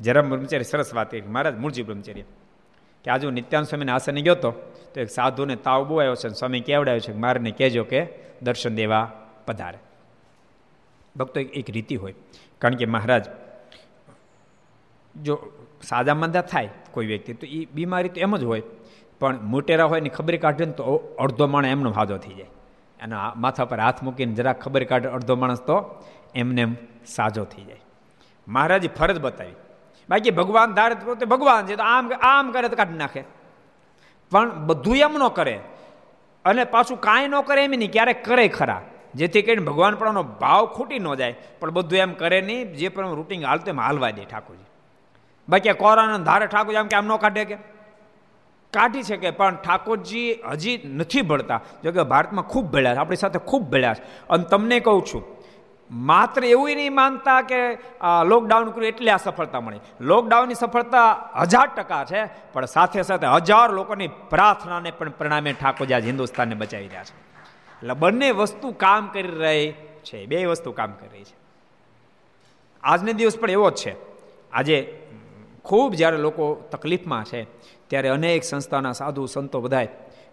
જરા 0.00 0.22
બ્રહ્મચારી 0.22 0.64
સરસ 0.64 0.94
વાત 0.94 1.10
કરી 1.10 1.20
મહારાજ 1.20 1.58
મૂળજી 1.58 1.82
બ્રહ્મચર્ય. 1.82 2.22
કે 3.04 3.10
આજુ 3.10 3.30
નિત્યાન 3.30 3.62
સ્વામીને 3.62 3.92
આસને 3.92 4.20
ગયો 4.20 4.32
હતો 4.32 4.50
તો 4.94 5.00
એક 5.00 5.10
સાધુને 5.10 5.56
તાવ 5.56 5.88
બહુ 5.88 5.98
આવ્યો 5.98 6.14
છે 6.14 6.28
સ્વામી 6.28 6.60
કેવડાવ્યો 6.60 7.00
છે 7.00 7.12
મારને 7.12 7.50
કહેજો 7.50 7.84
કે 7.84 8.06
દર્શન 8.42 8.74
દેવા 8.74 9.12
પધારે. 9.46 9.78
ભક્તો 11.16 11.40
એક 11.40 11.70
રીતિ 11.70 11.96
હોય. 11.96 12.14
કારણ 12.58 12.74
કે 12.74 12.86
મહારાજ, 12.86 13.26
જો 15.22 15.52
સાજા 15.82 16.14
મંદા 16.14 16.40
થાય 16.40 16.68
કોઈ 16.90 17.06
વ્યક્તિ, 17.06 17.34
તો 17.34 17.46
એ 17.46 17.64
બીમારી 17.64 18.08
તો 18.08 18.20
એમ 18.20 18.36
જ 18.36 18.44
હોય. 18.44 18.62
પણ 19.20 19.42
મોટેરા 19.42 19.84
હોય 19.84 20.00
ને 20.00 20.08
ખબર 20.08 20.36
કાઢે 20.36 20.64
ને 20.64 20.72
તો 20.72 20.84
અડધો 21.18 21.46
માણસ 21.46 21.66
એમનો 21.66 21.92
ફાજો 21.92 22.16
થઈ 22.16 22.34
જાય. 22.34 22.46
એના 23.00 23.32
માથા 23.36 23.64
પર 23.64 23.80
હાથ 23.80 24.02
મૂકીને 24.02 24.34
જરાક 24.34 24.60
ખબર 24.60 24.84
કાઢે 24.84 25.08
અડધો 25.08 25.36
માણસ 25.36 25.60
તો 25.60 26.04
એમને 26.34 26.60
એમ 26.60 26.76
સાજો 27.06 27.44
થઈ 27.44 27.64
જાય. 27.64 27.80
મહારાજે 28.48 28.88
ફરજ 28.88 29.20
બતાવી. 29.20 29.52
બાકી 30.08 30.30
ભગવાન 30.30 30.74
ધારે 30.74 30.94
પોતે 30.94 31.26
ભગવાન 31.26 31.66
છે, 31.66 31.76
તો 31.76 31.82
આમ 31.82 32.12
આમ 32.22 32.52
કરે 32.52 32.68
તો 32.68 32.76
કાઢી 32.76 32.94
નાખે. 32.94 33.24
પણ 34.30 34.66
બધું 34.66 34.96
એમ 34.96 35.12
ન 35.12 35.28
કરે. 35.28 35.60
અને 36.44 36.64
પાછું 36.64 37.00
કાંઈ 37.00 37.28
ન 37.28 37.40
કરે 37.40 37.64
એમ 37.64 37.70
નહીં, 37.70 37.92
ક્યારેક 37.92 38.24
કરે 38.24 38.48
ખરા. 38.48 38.82
જેથી 39.14 39.42
કરીને 39.42 39.64
ભગવાન 39.64 39.94
પણ 39.94 40.22
ભાવ 40.22 40.66
ખૂટી 40.66 40.98
ન 40.98 41.14
જાય. 41.14 41.34
પણ 41.60 41.70
બધું 41.70 41.98
એમ 41.98 42.12
કરે 42.12 42.40
નહીં, 42.40 42.72
જે 42.72 42.88
પણ 42.88 43.14
રૂટિંગ 43.14 43.44
હાલતું 43.44 43.68
એમ 43.68 43.80
હાલવા 43.80 44.10
દે 44.10 44.24
ઠાકોરજી. 44.24 44.64
બાકી 45.48 45.72
કોરાના 45.72 46.18
ધારે 46.18 46.46
ઠાકોરજી 46.46 46.76
આમ 46.76 46.86
કે 46.86 46.96
આમ 46.96 47.06
ન 47.06 47.16
કાઢે 47.16 47.44
કે? 47.44 47.56
કાઢી 48.72 49.02
શકે, 49.02 49.30
પણ 49.30 49.56
ઠાકોરજી 49.56 50.32
હજી 50.32 50.80
નથી 50.84 51.22
ભળતા. 51.22 51.60
જો 51.84 51.92
કે 51.92 52.02
ભારતમાં 52.02 52.44
ખૂબ 52.44 52.64
ભળ્યા 52.64 52.94
છે, 52.94 52.98
આપણી 52.98 53.16
સાથે 53.16 53.38
ખૂબ 53.38 53.62
ભળ્યા 53.62 53.94
છે. 53.94 54.28
અને 54.28 54.44
તમને 54.44 54.80
કહું 54.80 55.04
છું 55.04 55.33
માત્ર 55.90 56.44
એવું 56.44 56.70
નહીં 56.76 56.94
માનતા 56.94 57.40
કે 57.42 57.60
લોકડાઉન 58.26 58.70
કર્યું 58.70 58.88
એટલે 58.88 59.10
આ 59.10 59.16
સફળતા 59.16 59.60
મળી. 59.60 59.80
લોકડાઉનની 60.00 60.54
સફળતા 60.54 61.08
હજાર 61.42 61.68
ટકા 61.76 62.04
છે, 62.04 62.20
પણ 62.52 62.66
સાથે 62.66 63.02
સાથે 63.02 63.26
હજાર 63.26 63.68
લોકોની 63.70 64.10
પ્રાર્થનાને 64.30 64.90
પણ 64.90 65.10
પરિણામે 65.18 65.52
ઠાકોરજી 65.52 65.94
આજ 65.94 66.06
હિન્દુસ્તાનને 66.06 66.54
બચાવી 66.54 66.88
રહ્યા 66.88 67.04
છે. 67.04 67.14
એટલે 67.82 67.94
બંને 67.94 68.30
વસ્તુ 68.32 68.72
કામ 68.72 69.08
કરી 69.08 69.22
રહી 69.22 69.64
છે, 70.04 70.26
બે 70.26 70.46
વસ્તુ 70.46 70.72
કામ 70.72 70.92
કરી 70.92 71.12
રહી 71.12 71.24
છે. 71.24 71.36
આજનો 72.82 73.12
દિવસ 73.12 73.38
પણ 73.38 73.50
એવો 73.50 73.70
જ 73.70 73.74
છે. 73.74 73.92
આજે 74.52 74.78
ખૂબ 75.64 75.94
જ્યારે 75.94 76.18
લોકો 76.18 76.44
તકલીફમાં 76.72 77.24
છે, 77.24 77.46
ત્યારે 77.88 78.08
અનેક 78.08 78.44
સંસ્થાના 78.44 78.92
સાધુ 78.92 79.26
સંતો 79.26 79.60
બધાય 79.60 79.88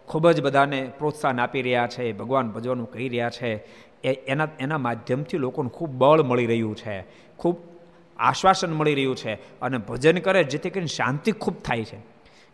ખૂબ 0.08 0.30
જ 0.30 0.42
બધાને 0.42 0.80
પ્રોત્સાહન 0.98 1.40
આપી 1.40 1.62
રહ્યા 1.62 1.86
છે, 1.86 2.12
ભગવાન 2.12 2.50
ભજવાનું 2.50 2.90
કહી 2.92 3.08
રહ્યા 3.08 3.30
છે 3.30 3.50
એ 4.04 4.12
એના 4.12 4.48
એના 4.60 4.78
માધ્યમથી 4.78 5.38
લોકોને 5.38 5.68
ખૂબ 5.68 5.90
બળ 5.90 6.22
મળી 6.22 6.46
રહ્યું 6.46 6.76
છે, 6.76 7.04
ખૂબ 7.38 7.56
આશ્વાસન 8.18 8.72
મળી 8.72 8.94
રહ્યું 8.94 9.16
છે 9.16 9.34
અને 9.60 9.78
ભજન 9.78 10.18
કરે 10.18 10.44
જેથી 10.44 10.70
કરીને 10.70 10.86
શાંતિ 10.86 11.32
ખૂબ 11.32 11.62
થાય 11.62 11.84
છે. 11.84 11.98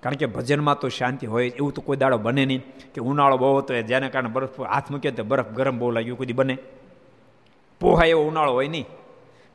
કારણ 0.02 0.14
કે 0.14 0.26
ભજનમાં 0.26 0.78
તો 0.78 0.88
શાંતિ 0.88 1.26
હોય, 1.26 1.48
એવું 1.48 1.72
તો 1.72 1.80
કોઈ 1.82 1.96
દાડો 1.96 2.18
બને 2.18 2.44
નહીં 2.46 2.62
કે 2.94 3.00
ઉનાળો 3.00 3.36
બહુ 3.36 3.56
હતો 3.58 3.82
જેને 3.82 4.08
કારણે 4.08 4.30
બરફ 4.30 4.60
હાથ 4.60 4.90
મૂક્યો 4.90 5.12
તો 5.12 5.24
બરફ 5.24 5.50
ગરમ 5.50 5.78
બહુ 5.78 5.90
લાગ્યું, 5.90 6.18
કોઈ 6.18 6.32
બને. 6.32 6.58
પોહા 7.80 8.04
એવો 8.04 8.22
ઉનાળો 8.22 8.52
હોય 8.52 8.68
નહીં. 8.68 8.86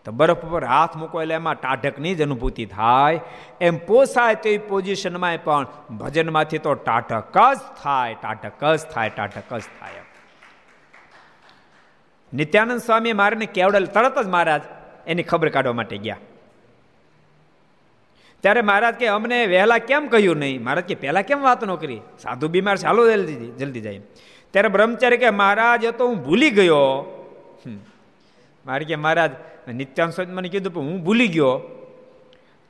તો 0.06 0.12
બરફ 0.12 0.38
પર 0.38 0.66
હાથ 0.66 0.96
મૂકો 0.96 1.22
એટલે 1.22 1.36
એમાં 1.36 1.56
ટાઢકની 1.56 2.16
જ 2.16 2.22
અનુભૂતિ 2.22 2.66
થાય. 2.66 3.20
એમ 3.62 3.78
પોસાય 3.78 4.36
તેવી 4.36 4.58
પોઝિશનમાં 4.58 5.38
પણ 5.44 5.68
ભજનમાંથી 5.98 6.58
તો 6.58 6.74
ટાઢક 6.74 7.38
જ 7.54 7.60
થાય, 7.84 8.16
ટાઢક 8.22 8.64
જ 8.76 8.80
થાય, 8.94 9.10
ટાઢક 9.10 9.54
જ 9.60 9.64
થાય. 9.80 10.03
નિત્યાનંદ 12.34 12.80
સ્વામી 12.80 13.14
મારે 13.14 13.46
કેવડલ 13.46 13.86
તરત 13.86 14.20
જ 14.20 14.28
મહારાજ 14.28 14.62
એની 15.08 15.24
ખબર 15.24 15.50
કાઢવા 15.50 15.74
માટે 15.74 15.98
ગયા. 15.98 16.18
ત્યારે 18.40 18.62
મહારાજ 18.62 18.96
કે, 18.96 19.08
અમને 19.08 19.46
વહેલા 19.46 19.78
કેમ 19.78 20.08
કહ્યું 20.08 20.38
નહીં? 20.38 20.64
મહારાજ 20.64 20.84
કે, 20.84 20.96
પહેલાં 20.96 21.24
કેમ 21.24 21.42
વાત 21.42 21.64
ન 21.64 21.76
કરી? 21.76 22.02
સાધુ 22.20 22.48
બીમાર 22.48 22.78
ચાલો 22.78 23.12
જલ્દી 23.12 23.34
જલ્દી 23.34 23.82
જાય 23.82 24.02
ત્યારે 24.52 24.68
બ્રહ્મચારી 24.68 25.18
કે, 25.18 25.30
મહારાજ 25.30 25.86
તો 25.86 26.08
હું 26.08 26.24
ભૂલી 26.24 26.50
ગયો. 26.50 27.10
મારે 28.66 28.86
કે, 28.86 28.96
મહારાજ 28.96 29.32
નિત્યાન 29.74 30.10
સ્વામી 30.10 30.34
મને 30.34 30.50
કીધું, 30.50 30.74
પણ 30.74 30.82
હું 30.82 31.04
ભૂલી 31.04 31.28
ગયો. 31.28 31.62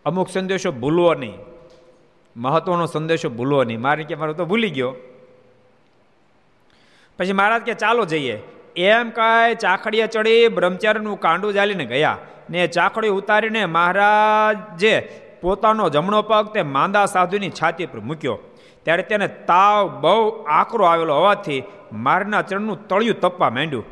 અમુક 0.06 0.30
સંદેશો 0.30 0.72
ભૂલવો 0.72 1.14
નહીં. 1.14 1.38
મહત્વનો 2.38 2.86
સંદેશો 2.86 3.30
ભૂલવો 3.30 3.64
નહીં. 3.64 3.82
મારે 3.82 4.04
કે, 4.04 4.16
મારો 4.16 4.34
તો 4.34 4.46
ભૂલી 4.46 4.70
ગયો. 4.70 4.96
પછી 7.20 7.34
મહારાજ 7.34 7.62
કે, 7.62 7.74
ચાલો 7.74 8.06
જઈએ. 8.06 8.40
એમ 8.76 9.10
કાંઈ 9.10 9.56
ચાખડીએ 9.56 10.08
ચડી 10.08 10.48
બ્રહ્મચારીનું 10.48 11.20
કાંડું 11.20 11.54
જાલીને 11.54 11.86
ગયા 11.86 12.18
ને 12.50 12.68
ચાખડી 12.68 13.08
ઉતારીને 13.08 13.66
મહારાજે 13.66 15.00
પોતાનો 15.42 15.90
જમણો 15.90 16.22
પગ 16.22 16.54
તે 16.54 16.62
માંદા 16.62 17.06
સાધુની 17.06 17.50
છાતી 17.50 17.86
પર 17.86 18.00
મૂક્યો. 18.00 18.40
ત્યારે 18.84 19.04
તેને 19.04 19.28
તાવ 19.28 20.02
બહુ 20.02 20.46
આકરો 20.48 20.86
આવેલો 20.86 21.16
હોવાથી 21.16 21.64
મારના 21.94 22.42
ચરણનું 22.42 22.88
તળિયું 22.88 23.20
તપવા 23.20 23.50
માંડ્યું. 23.50 23.86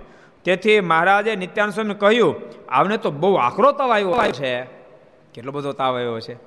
તેથી 0.43 0.79
મહારાજે 0.79 1.35
નિત્યાન 1.35 1.69
સ્વામી 1.69 1.93
કહ્યું, 1.93 2.35
આવને 2.69 2.97
તો 2.97 3.11
બહુ 3.11 3.33
આકરો 3.35 3.71
તાવ 3.71 3.91
આવ્યો 3.91 4.31
છે. 4.31 4.63
કેટલો 5.33 5.51
બધો 5.51 5.71
તાવ 5.71 5.95
આવ્યો 5.95 6.19
છે. 6.19 6.37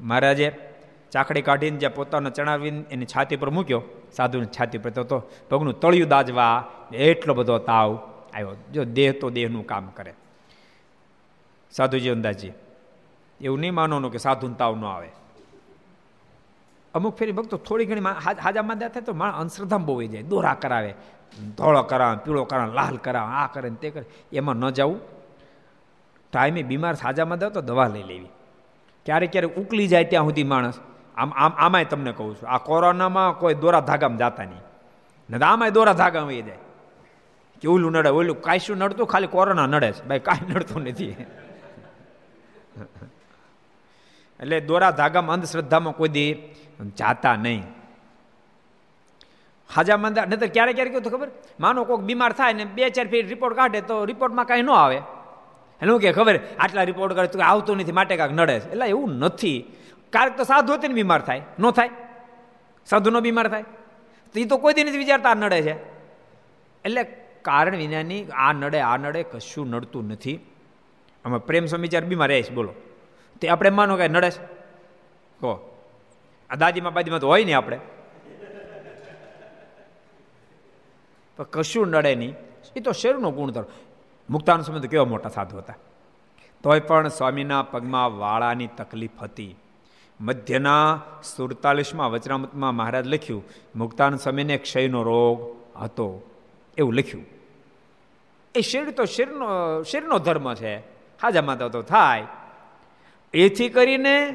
મહારાજે 0.00 0.52
ચાકડી 1.12 1.42
કાઢીને 1.42 1.78
જ્યાં 1.78 1.94
પોતાનો 1.94 2.30
ચણાવીને 2.30 2.80
એની 2.90 3.08
છાતી 3.12 3.36
પર 3.36 3.50
મૂક્યો, 3.50 3.82
સાધુની 4.16 4.52
છાતી 4.56 4.78
પર 4.78 4.90
તો 4.90 5.16
પગનું 5.48 5.76
તળિયું 5.82 6.08
દાજવા 6.08 6.56
એટલો 7.08 7.32
બધો 7.34 7.58
તાવ 7.70 7.90
આવ્યો. 8.34 8.54
જો 8.72 8.84
દેહ 8.96 9.12
તો 9.20 9.26
દેહનું 9.30 9.64
કામ 9.66 9.86
કરે. 9.96 10.12
સાધુજી 11.72 12.12
અંદાજી, 12.16 12.52
એવું 13.40 13.58
નહીં 13.60 13.74
માનવાનું 13.74 14.12
કે 14.12 14.18
સાધુને 14.18 14.56
તાવ 14.60 14.74
ન 14.76 14.84
આવે. 14.84 15.10
અમુક 16.94 17.14
ફેરી 17.18 17.32
ભક્તો 17.32 17.56
થોડી 17.56 17.86
ઘણી 17.86 18.04
હાજા 18.44 18.62
માંદા 18.62 18.90
થાય 18.94 19.06
તો 19.08 19.14
માણસ 19.14 19.36
અંધશ્રદ્ધામાં 19.40 19.86
બહુ 19.86 20.02
જાય. 20.12 20.22
દોરા 20.22 20.56
કરાવે, 20.62 20.92
ધોળો 21.56 21.82
કરાવે, 21.82 22.16
પીળો 22.24 22.44
કરાવે, 22.44 22.74
લાલ 22.74 22.96
કરાવે, 23.04 23.30
આ 23.40 23.46
કરે 23.54 23.70
તે 23.82 23.90
કરે. 23.94 24.04
એમાં 24.32 24.56
ન 24.56 24.70
જવું. 24.70 25.00
ટાઈમે 26.32 26.62
બીમાર 26.62 26.94
સાજામાં 26.94 27.38
દો 27.38 27.50
તો 27.50 27.60
દવા 27.60 27.88
લઈ 27.94 28.06
લેવી. 28.10 28.32
ક્યારેક 29.06 29.30
ક્યારેક 29.32 29.58
ઉકલી 29.58 29.88
જાય 29.88 30.06
ત્યાં 30.10 30.26
સુધી 30.26 30.48
માણસ. 30.52 30.78
આમ 31.16 31.32
આમ 31.36 31.52
આમાંય 31.56 31.84
તમને 31.84 32.12
કહું 32.12 32.36
છું. 32.36 32.48
આ 32.48 32.58
કોરોનામાં 32.58 33.32
કોઈ 33.32 33.54
દોરા 33.54 33.80
ધાગામાં 33.80 34.18
જતા 34.18 34.44
નહીં. 34.44 34.60
ને 35.30 35.44
આમાંય 35.44 35.70
દોરા 35.70 35.92
ધાગા 35.92 36.20
વહી 36.20 36.42
જાય. 36.42 36.56
કે 37.62 37.68
ઓલું 37.68 37.92
નડે, 37.92 38.08
ઓલું 38.08 38.40
કાંઈ 38.40 38.58
નડતું, 38.74 39.06
ખાલી 39.06 39.26
કોરોના 39.26 39.66
નડે 39.66 39.92
છે. 39.92 40.04
ભાઈ, 40.04 40.18
કાંઈ 40.18 40.52
નડતું 40.52 40.82
નથી. 40.82 41.26
એટલે 44.40 44.60
દોરા 44.60 44.90
ધાગામાં 44.90 45.34
અંધશ્રદ્ધામાં 45.34 45.94
કોઈ 45.94 46.08
દી 46.08 46.42
જાતા 46.98 47.36
નહીં. 47.36 47.62
હાજા 49.74 49.96
મંદા 49.96 50.24
નહીં 50.24 50.40
તો 50.40 50.46
ક્યારેક 50.46 50.74
ક્યારેક 50.74 50.98
કેવું 50.98 51.18
ખબર? 51.18 51.28
માનો 51.60 51.84
કોઈક 51.84 52.00
બીમાર 52.00 52.32
થાય 52.32 52.52
ને 52.52 52.64
બે, 52.64 52.88
ચાર 52.88 53.06
ફીટ 53.06 53.28
રિપોર્ટ 53.28 53.56
કાઢે 53.56 53.80
તો 53.80 54.04
રિપોર્ટમાં 54.04 54.44
કાંઈ 54.44 54.62
ન 54.62 54.70
આવે. 54.70 55.02
એનું 55.82 56.00
કે 56.00 56.12
ખબર? 56.12 56.40
આટલા 56.58 56.82
રિપોર્ટ 56.82 57.14
કરે 57.14 57.26
તો 57.26 57.38
આવતું 57.38 57.76
નથી, 57.76 57.92
માટે 57.92 58.16
કાંઈક 58.16 58.32
નડે 58.32 58.60
છે. 58.60 58.72
એટલે 58.72 58.86
એવું 58.86 59.10
નથી. 59.10 59.64
ક્યારેક 60.12 60.36
તો 60.36 60.44
સાધુ 60.44 60.72
હતી 60.72 60.88
ને 60.88 60.94
બીમાર 60.94 61.20
થાય, 61.20 61.42
ન 61.58 61.70
થાય. 61.70 61.90
સાધુનો 62.86 63.20
બીમાર 63.20 63.48
થાય. 63.48 63.62
તો 64.32 64.40
એ 64.40 64.44
તો 64.44 64.56
કોઈ 64.56 64.74
દી 64.74 64.82
વિચારતા 64.82 65.34
નડે 65.34 65.62
છે. 65.62 65.74
એટલે 66.84 67.04
કારણ 67.42 67.76
વિનાની 67.76 68.26
આ 68.32 68.52
નડે 68.52 68.80
આ 68.80 68.96
નડે 68.96 69.22
કશું 69.22 69.70
નડતું 69.70 70.08
નથી. 70.08 70.40
આમાં 71.24 71.46
પ્રેમ 71.46 71.66
સમિચાર 71.66 72.04
બીમાર 72.04 72.28
રહે 72.28 72.42
છે, 72.42 72.50
બોલો. 72.50 72.74
તે 73.40 73.48
આપણે 73.48 73.70
માનો 73.70 73.96
કે 73.96 74.08
નડે 74.08 74.30
છે. 74.30 74.44
કહો. 75.40 75.82
આ 76.50 76.54
દાદીમાં 76.54 76.92
બાદીમાં 76.92 77.20
તો 77.20 77.26
હોય 77.28 77.44
નહીં 77.44 77.56
આપણે. 77.56 77.80
કશું 81.50 81.88
નડે 81.88 82.14
નહીં. 82.14 82.34
એ 82.76 82.80
તો 82.80 82.92
શેરનો 82.92 83.30
ગુણધર્મ. 83.30 83.66
મુક્તાનો 84.30 84.62
સમય 84.62 84.80
તો 84.80 84.88
કેવા 84.88 85.04
મોટા 85.04 85.28
સાધુ 85.28 85.58
હતા. 85.58 85.74
તોય 86.62 86.80
પણ 86.80 87.08
સ્વામીના 87.08 87.62
પગમાં 87.62 88.18
વાળાની 88.18 88.66
તકલીફ 88.66 89.10
હતી. 89.22 89.56
મધ્યના 90.20 91.02
સુડતાલીસમાં 91.36 92.10
વચરામતમાં 92.10 92.74
મહારાજ 92.74 93.06
લખ્યું, 93.06 93.44
મુક્તાન 93.76 94.16
સમયને 94.16 94.56
ક્ષયનો 94.56 95.02
રોગ 95.02 95.56
હતો. 95.82 96.22
એવું 96.78 96.94
લખ્યું. 96.94 97.24
એ 98.54 98.60
શરીર 98.60 98.90
તો 98.90 99.04
શિરનો 99.04 99.82
શિરનો 99.82 100.18
ધર્મ 100.18 100.54
છે. 100.54 100.76
હાજામાં 101.22 101.58
તો 101.58 101.82
થાય. 101.82 102.26
એથી 103.34 103.68
કરીને 103.68 104.28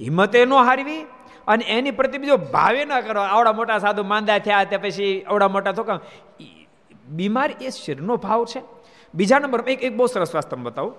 હિંમતે 0.00 0.44
ન 0.44 0.52
હારવી 0.52 1.02
અને 1.46 1.64
એની 1.64 1.90
પ્રતિ 1.90 2.18
બીજો 2.18 2.36
ભાવે 2.36 2.84
ન 2.84 3.00
કરો 3.00 3.20
આવડા 3.20 3.52
મોટા 3.52 3.78
સાધુ 3.78 4.04
માંદા 4.04 4.38
થયા 4.38 4.64
તે 4.64 4.76
પછી 4.76 5.22
આવડા 5.22 5.48
મોટા 5.48 5.72
થોકા 5.72 6.00
બીમારી 7.08 7.64
એ 7.64 7.70
શરીરનો 7.70 8.16
ભાવ 8.16 8.44
છે. 8.44 8.62
બીજા 9.14 9.38
નંબર 9.38 9.60
એક 9.68 9.82
એક 9.82 9.96
બહુ 9.96 10.06
સરસ 10.06 10.34
વાસ્તવ 10.34 10.58
બતાવું. 10.58 10.94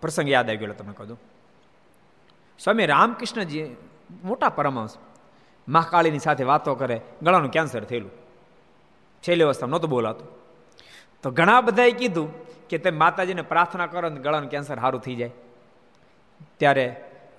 પ્રસંગ 0.00 0.28
યાદ 0.28 0.48
આવી 0.48 0.58
ગયો 0.58 0.74
તમને 0.74 0.94
કહું 0.94 1.18
સ્વામી 2.60 2.86
રામકૃષ્ણજી 2.86 3.66
મોટા 4.22 4.50
પરમાંશ 4.50 4.96
મહાકાળીની 5.68 6.20
સાથે 6.20 6.44
વાતો 6.44 6.74
કરે 6.74 6.96
ગળાનું 7.22 7.50
કેન્સર 7.50 7.84
થયેલું 7.84 8.12
છેલ્લી 9.24 9.46
અવસ્થામાં 9.46 9.74
નહોતું 9.74 9.90
બોલાતું 9.90 10.28
તો 11.24 11.32
ઘણા 11.32 11.60
બધાએ 11.62 11.92
કીધું 11.92 12.28
કે 12.68 12.78
તમે 12.78 12.96
માતાજીને 12.96 13.42
પ્રાર્થના 13.42 13.86
કરો 13.86 14.08
ને 14.08 14.20
ગળાનું 14.20 14.50
કેન્સર 14.50 14.76
સારું 14.76 15.00
થઈ 15.00 15.16
જાય 15.16 15.32
ત્યારે 16.58 16.86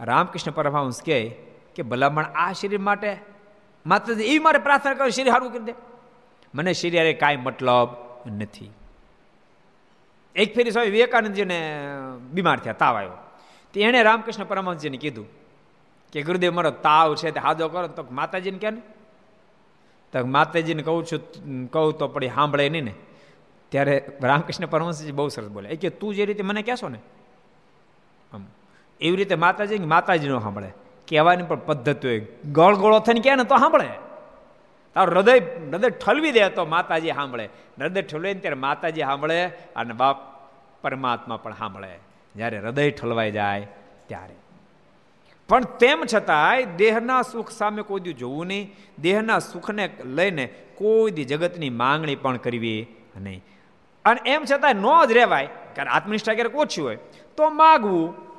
રામકૃષ્ણ 0.02 0.54
પરમહંસ 0.54 1.02
કહે 1.02 1.20
કે 1.76 1.82
ભલામણ 1.84 2.30
આ 2.36 2.52
શરીર 2.54 2.82
માટે 2.82 3.10
માતાજી 3.86 4.28
એવી 4.28 4.40
મારે 4.40 4.60
પ્રાર્થના 4.60 4.94
કરો 4.94 5.10
શરીર 5.10 5.34
સારું 5.34 5.52
કરી 5.52 5.66
દે 5.66 5.76
મને 6.54 6.74
શરીરે 6.74 7.14
કાંઈ 7.14 7.44
મતલબ 7.44 7.90
નથી 8.34 8.72
એક 10.36 10.56
ફેરી 10.56 10.72
સ્વામી 10.72 10.90
વિવેકાનંદજીને 10.90 11.82
બીમાર 12.32 12.60
થયા, 12.60 12.74
તાવ 12.74 12.98
આવ્યો. 12.98 13.10
તો 13.74 13.80
એણે 13.80 14.04
રામકૃષ્ણ 14.04 14.44
પરમહંસજીને 14.44 14.98
કીધું 14.98 15.28
કે, 16.14 16.22
ગુરુદેવ, 16.22 16.54
મારો 16.54 16.72
તાવ 16.72 17.16
છે, 17.16 17.32
તે 17.32 17.40
હાજો 17.40 17.68
કરો. 17.68 17.88
તો 17.88 18.06
માતાજીને 18.12 18.58
કે 18.58 18.70
ને, 18.70 18.82
તો 20.14 20.26
માતાજીને 20.26 20.84
કહું 20.84 21.06
છું, 21.06 21.72
કહું 21.72 21.98
તો 21.98 22.08
પડી 22.08 22.30
સાંભળે 22.30 22.70
નહીં 22.70 22.84
ને. 22.84 22.94
ત્યારે 23.70 24.06
રામકૃષ્ણ 24.22 24.66
પરમહંસજી 24.66 25.12
બહુ 25.12 25.28
સરસ 25.28 25.48
બોલે. 25.48 25.70
એ 25.70 25.76
કે, 25.76 25.90
તું 25.90 26.16
જે 26.16 26.26
રીતે 26.26 26.44
મને 26.44 26.62
કહેશો 26.62 26.90
ને, 26.90 27.00
આમ, 28.34 28.46
એવી 29.02 29.16
રીતે 29.16 29.36
માતાજી 29.36 29.78
માતાજી 29.78 30.30
ન 30.30 30.40
સાંભળે. 30.40 30.72
કહેવાની 31.10 31.44
પણ 31.44 31.60
પદ્ધતિ 31.60 32.08
હોય. 32.08 32.28
ગળગોળો 32.52 33.00
થઈને 33.00 33.20
કહે 33.20 33.36
ને 33.36 33.44
તો 33.44 33.58
સાંભળે. 33.58 34.11
તારું 34.96 35.16
હૃદય 35.16 35.40
હૃદય 35.72 35.90
ઠલવી 35.90 36.32
દે 36.32 36.50
તો 36.50 36.66
માતાજી 36.66 37.12
સાંભળે. 37.12 37.50
હૃદય 37.82 38.02
ઠલવે 38.02 38.34
ત્યારે 38.34 38.56
માતાજી 38.56 39.02
સાંભળે 39.02 39.46
અને 39.76 39.94
બાપ 39.94 40.18
પરમાત્મા 40.82 41.38
પણ 41.38 41.54
સાંભળે. 41.54 42.00
જ્યારે 42.36 42.60
હૃદય 42.60 42.92
ઠલવાઈ 42.92 43.32
જાય 43.32 43.68
ત્યારે. 44.08 44.36
પણ 45.50 45.64
તેમ 45.64 46.04
છતાંય 46.14 46.64
દેહના 46.64 47.22
સુખ 47.22 47.52
સામે 47.52 47.82
કોઈ 47.82 48.00
દી 48.00 48.14
જોવું 48.14 48.48
નહીં. 48.48 48.76
દેહના 49.00 49.40
સુખને 49.40 49.90
લઈને 50.04 50.46
કોઈ 50.76 51.12
દી 51.12 51.24
જગતની 51.24 51.70
માંગણી 51.70 52.16
પણ 52.16 52.38
કરવી 52.38 52.88
નહીં. 53.18 53.44
અને 54.06 54.22
એમ 54.26 54.44
છતાંય 54.52 54.74
ન 54.74 55.06
જ 55.06 55.12
રહેવાય, 55.12 55.48
કારણ 55.76 55.90
આત્મનિષ્ઠા 55.90 56.34
ક્યારેક 56.34 56.56
ઓછી 56.56 56.82
હોય. 56.82 56.98
તો 57.38 57.50
માગવું 57.50 58.31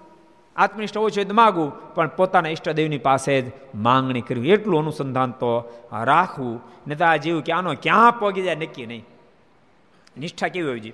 આત્મનિષ્ઠ 0.57 0.97
હોવું 0.97 1.11
જોઈએ 1.11 1.31
માગવું, 1.31 1.95
પણ 1.95 2.09
પોતાના 2.09 2.49
ઈષ્ટદેવની 2.49 2.99
પાસે 2.99 3.41
જ 3.41 3.53
માંગણી 3.75 4.21
કરવી. 4.21 4.51
એટલું 4.51 4.81
અનુસંધાન 4.81 5.31
તો 5.31 5.73
રાખવું. 6.05 6.61
ને 6.87 6.95
તો 6.95 7.05
આ 7.05 7.17
જેવું 7.17 7.45
કે 7.45 7.53
આનો 7.53 7.75
ક્યાં 7.75 8.19
પગી 8.19 8.43
જાય 8.43 8.55
નક્કી 8.55 8.87
નહીં. 8.87 9.05
નિષ્ઠા 10.19 10.49
કેવી 10.49 10.69
હોય 10.69 10.81
છે 10.81 10.93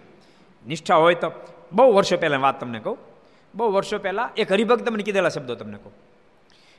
નિષ્ઠા 0.66 0.96
હોય 0.96 1.14
તો 1.14 1.32
બહુ 1.72 1.92
વર્ષો 1.92 2.16
પહેલાં 2.16 2.40
વાત 2.40 2.60
તમને 2.60 2.78
કહું. 2.78 2.98
બહુ 3.54 3.72
વર્ષો 3.72 3.98
પહેલાં 3.98 4.34
એક 4.34 4.52
હરિભક્ત 4.52 4.90
મને 4.90 5.02
કીધેલા 5.02 5.28
શબ્દો 5.28 5.54
તમને 5.54 5.76
કહું. 5.76 5.92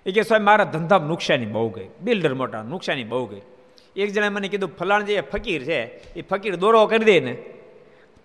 એ 0.06 0.12
કે, 0.12 0.22
સાહેબ, 0.22 0.44
મારા 0.44 0.64
ધંધામાં 0.64 1.08
નુકસાની 1.08 1.46
બહુ 1.46 1.70
ગઈ. 1.70 1.88
બિલ્ડર 2.02 2.34
મોટા, 2.34 2.64
નુકસાની 2.64 3.04
બહુ 3.04 3.26
ગઈ. 3.26 3.42
એક 3.96 4.14
જણાએ 4.14 4.30
મને 4.30 4.48
કીધું, 4.48 4.78
ફલાણ 4.78 5.04
જે 5.04 5.22
ફકીર 5.22 5.64
છે, 5.64 5.84
એ 6.14 6.22
ફકીર 6.22 6.56
દોરો 6.56 6.86
કરી 6.86 7.06
દે 7.06 7.20
ને, 7.20 7.34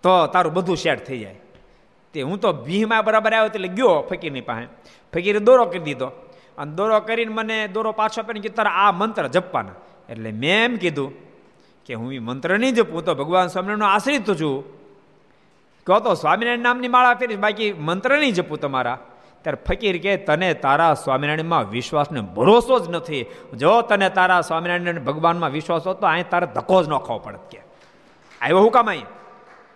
તો 0.03 0.27
તારું 0.27 0.53
બધું 0.53 0.77
સેટ 0.77 1.07
થઈ 1.07 1.19
જાય. 1.19 1.35
તે 2.15 2.23
હું 2.23 2.41
તો 2.41 2.53
ભીહમાં 2.53 3.05
બરાબર 3.05 3.33
આવ્યો 3.33 3.47
એટલે 3.47 3.69
ગયો 3.69 4.01
ફકીરની 4.01 4.41
પાસે. 4.41 4.67
ફકીરે 5.15 5.39
દોરો 5.39 5.65
કરી 5.65 5.79
દીધો. 5.79 6.07
અને 6.59 6.73
દોરો 6.73 7.01
કરીને 7.01 7.35
મને 7.35 7.69
દોરો 7.69 7.93
પાછો 7.93 8.21
આપીને 8.21 8.41
કીધું 8.41 8.57
તારા 8.57 8.71
આ 8.71 8.93
મંત્ર 8.93 9.29
જપવાના. 9.29 9.73
એટલે 10.09 10.33
મેં 10.33 10.65
એમ 10.65 10.77
કીધું 10.77 11.13
કે 11.87 11.95
હું 11.95 12.13
એ 12.13 12.19
મંત્ર 12.19 12.59
નહીં 12.59 12.75
જપું, 12.75 13.05
તો 13.05 13.15
ભગવાન 13.15 13.47
સ્વામિનારાયણનો 13.47 13.87
આશ્રિત 13.87 14.31
છું. 14.41 14.65
કહો 15.87 16.01
તો 16.01 16.15
સ્વામિનારાયણ 16.15 16.59
નામની 16.59 16.89
માળા 16.89 17.15
ફેરીશ 17.15 17.39
બાકી 17.39 17.73
મંત્ર 17.73 18.19
નહીં 18.19 18.33
જપું 18.33 18.61
તમારા. 18.61 18.99
ત્યારે 19.43 19.59
ફકીર 19.69 20.03
કે 20.03 20.17
તને 20.17 20.55
તારા 20.55 20.95
સ્વામિનારાયણમાં 20.95 21.71
વિશ્વાસને 21.71 22.21
ભરોસો 22.21 22.79
જ 22.79 22.91
નથી. 22.91 23.27
જો 23.57 23.83
તને 23.83 24.11
તારા 24.11 24.41
સ્વામિનારાયણ 24.41 25.01
ભગવાનમાં 25.01 25.51
વિશ્વાસ 25.51 25.87
હોતો 25.87 26.07
અહીં 26.07 26.31
તારે 26.31 26.47
ધક્કો 26.47 26.83
જ 26.83 26.89
ન 26.89 26.99
ખાવો 26.99 27.19
પડત 27.19 27.39
કે. 27.51 27.59
આવ્યો 28.41 28.59
હું 28.59 28.71
કામ 28.71 28.89
અહીં? 28.89 29.07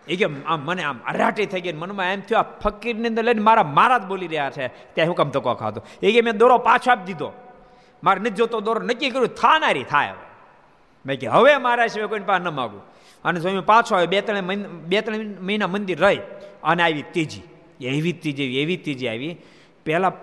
એ 0.08 0.16
કે 0.16 0.24
આમ, 0.24 0.60
મને 0.68 0.82
આમ 0.90 0.98
અરાટી 1.10 1.46
થઈ 1.52 1.62
ગઈ 1.64 1.76
મનમાં 1.82 2.12
એમ 2.14 2.22
થયું, 2.28 2.40
આ 2.40 2.48
ફકીરની 2.62 3.10
અંદર 3.10 3.24
લઈને 3.28 3.42
મારા 3.48 3.68
મારા 3.78 4.00
જ 4.02 4.06
બોલી 4.10 4.30
રહ્યા 4.32 4.54
છે, 4.56 4.64
ત્યાં 4.94 5.10
હુકમ 5.10 5.18
કામ 5.20 5.30
ધક્કો 5.34 5.54
ખાતો 5.62 5.80
એ 6.02 6.12
કે 6.14 6.20
મેં 6.26 6.38
દોરો 6.40 6.56
પાછો 6.68 6.88
આપી 6.92 7.06
દીધો. 7.10 7.30
મારે 8.02 8.18
નથી 8.20 8.38
જોતો 8.38 8.60
દોરો 8.66 8.80
નક્કી 8.88 9.10
કર્યું, 9.12 9.34
થાનારી 9.42 9.86
થાય 9.92 10.14
મેં 11.04 11.16
કે 11.20 11.26
હવે 11.34 11.52
મારા 11.66 11.88
સિવાય 11.92 12.10
કોઈને 12.12 12.26
પાસે 12.30 12.42
ન 12.44 12.50
માગું. 12.60 12.82
અને 13.24 13.36
સ્વામી 13.42 13.66
પાછો 13.72 13.92
આવે 13.96 14.08
બે 14.14 14.18
ત્રણ 14.26 14.44
બે 14.90 14.98
ત્રણ 15.04 15.30
મહિના 15.46 15.70
મંદિર 15.74 15.98
રહી, 16.04 16.20
અને 16.70 16.82
આવી 16.86 17.06
ત્રીજી, 17.14 17.44
એવી 17.80 18.16
ત્રીજી 18.22 18.58
એવી 18.62 18.78
ત્રીજી 18.84 19.10
આવી. 19.14 19.34
પહેલાં 19.86 20.14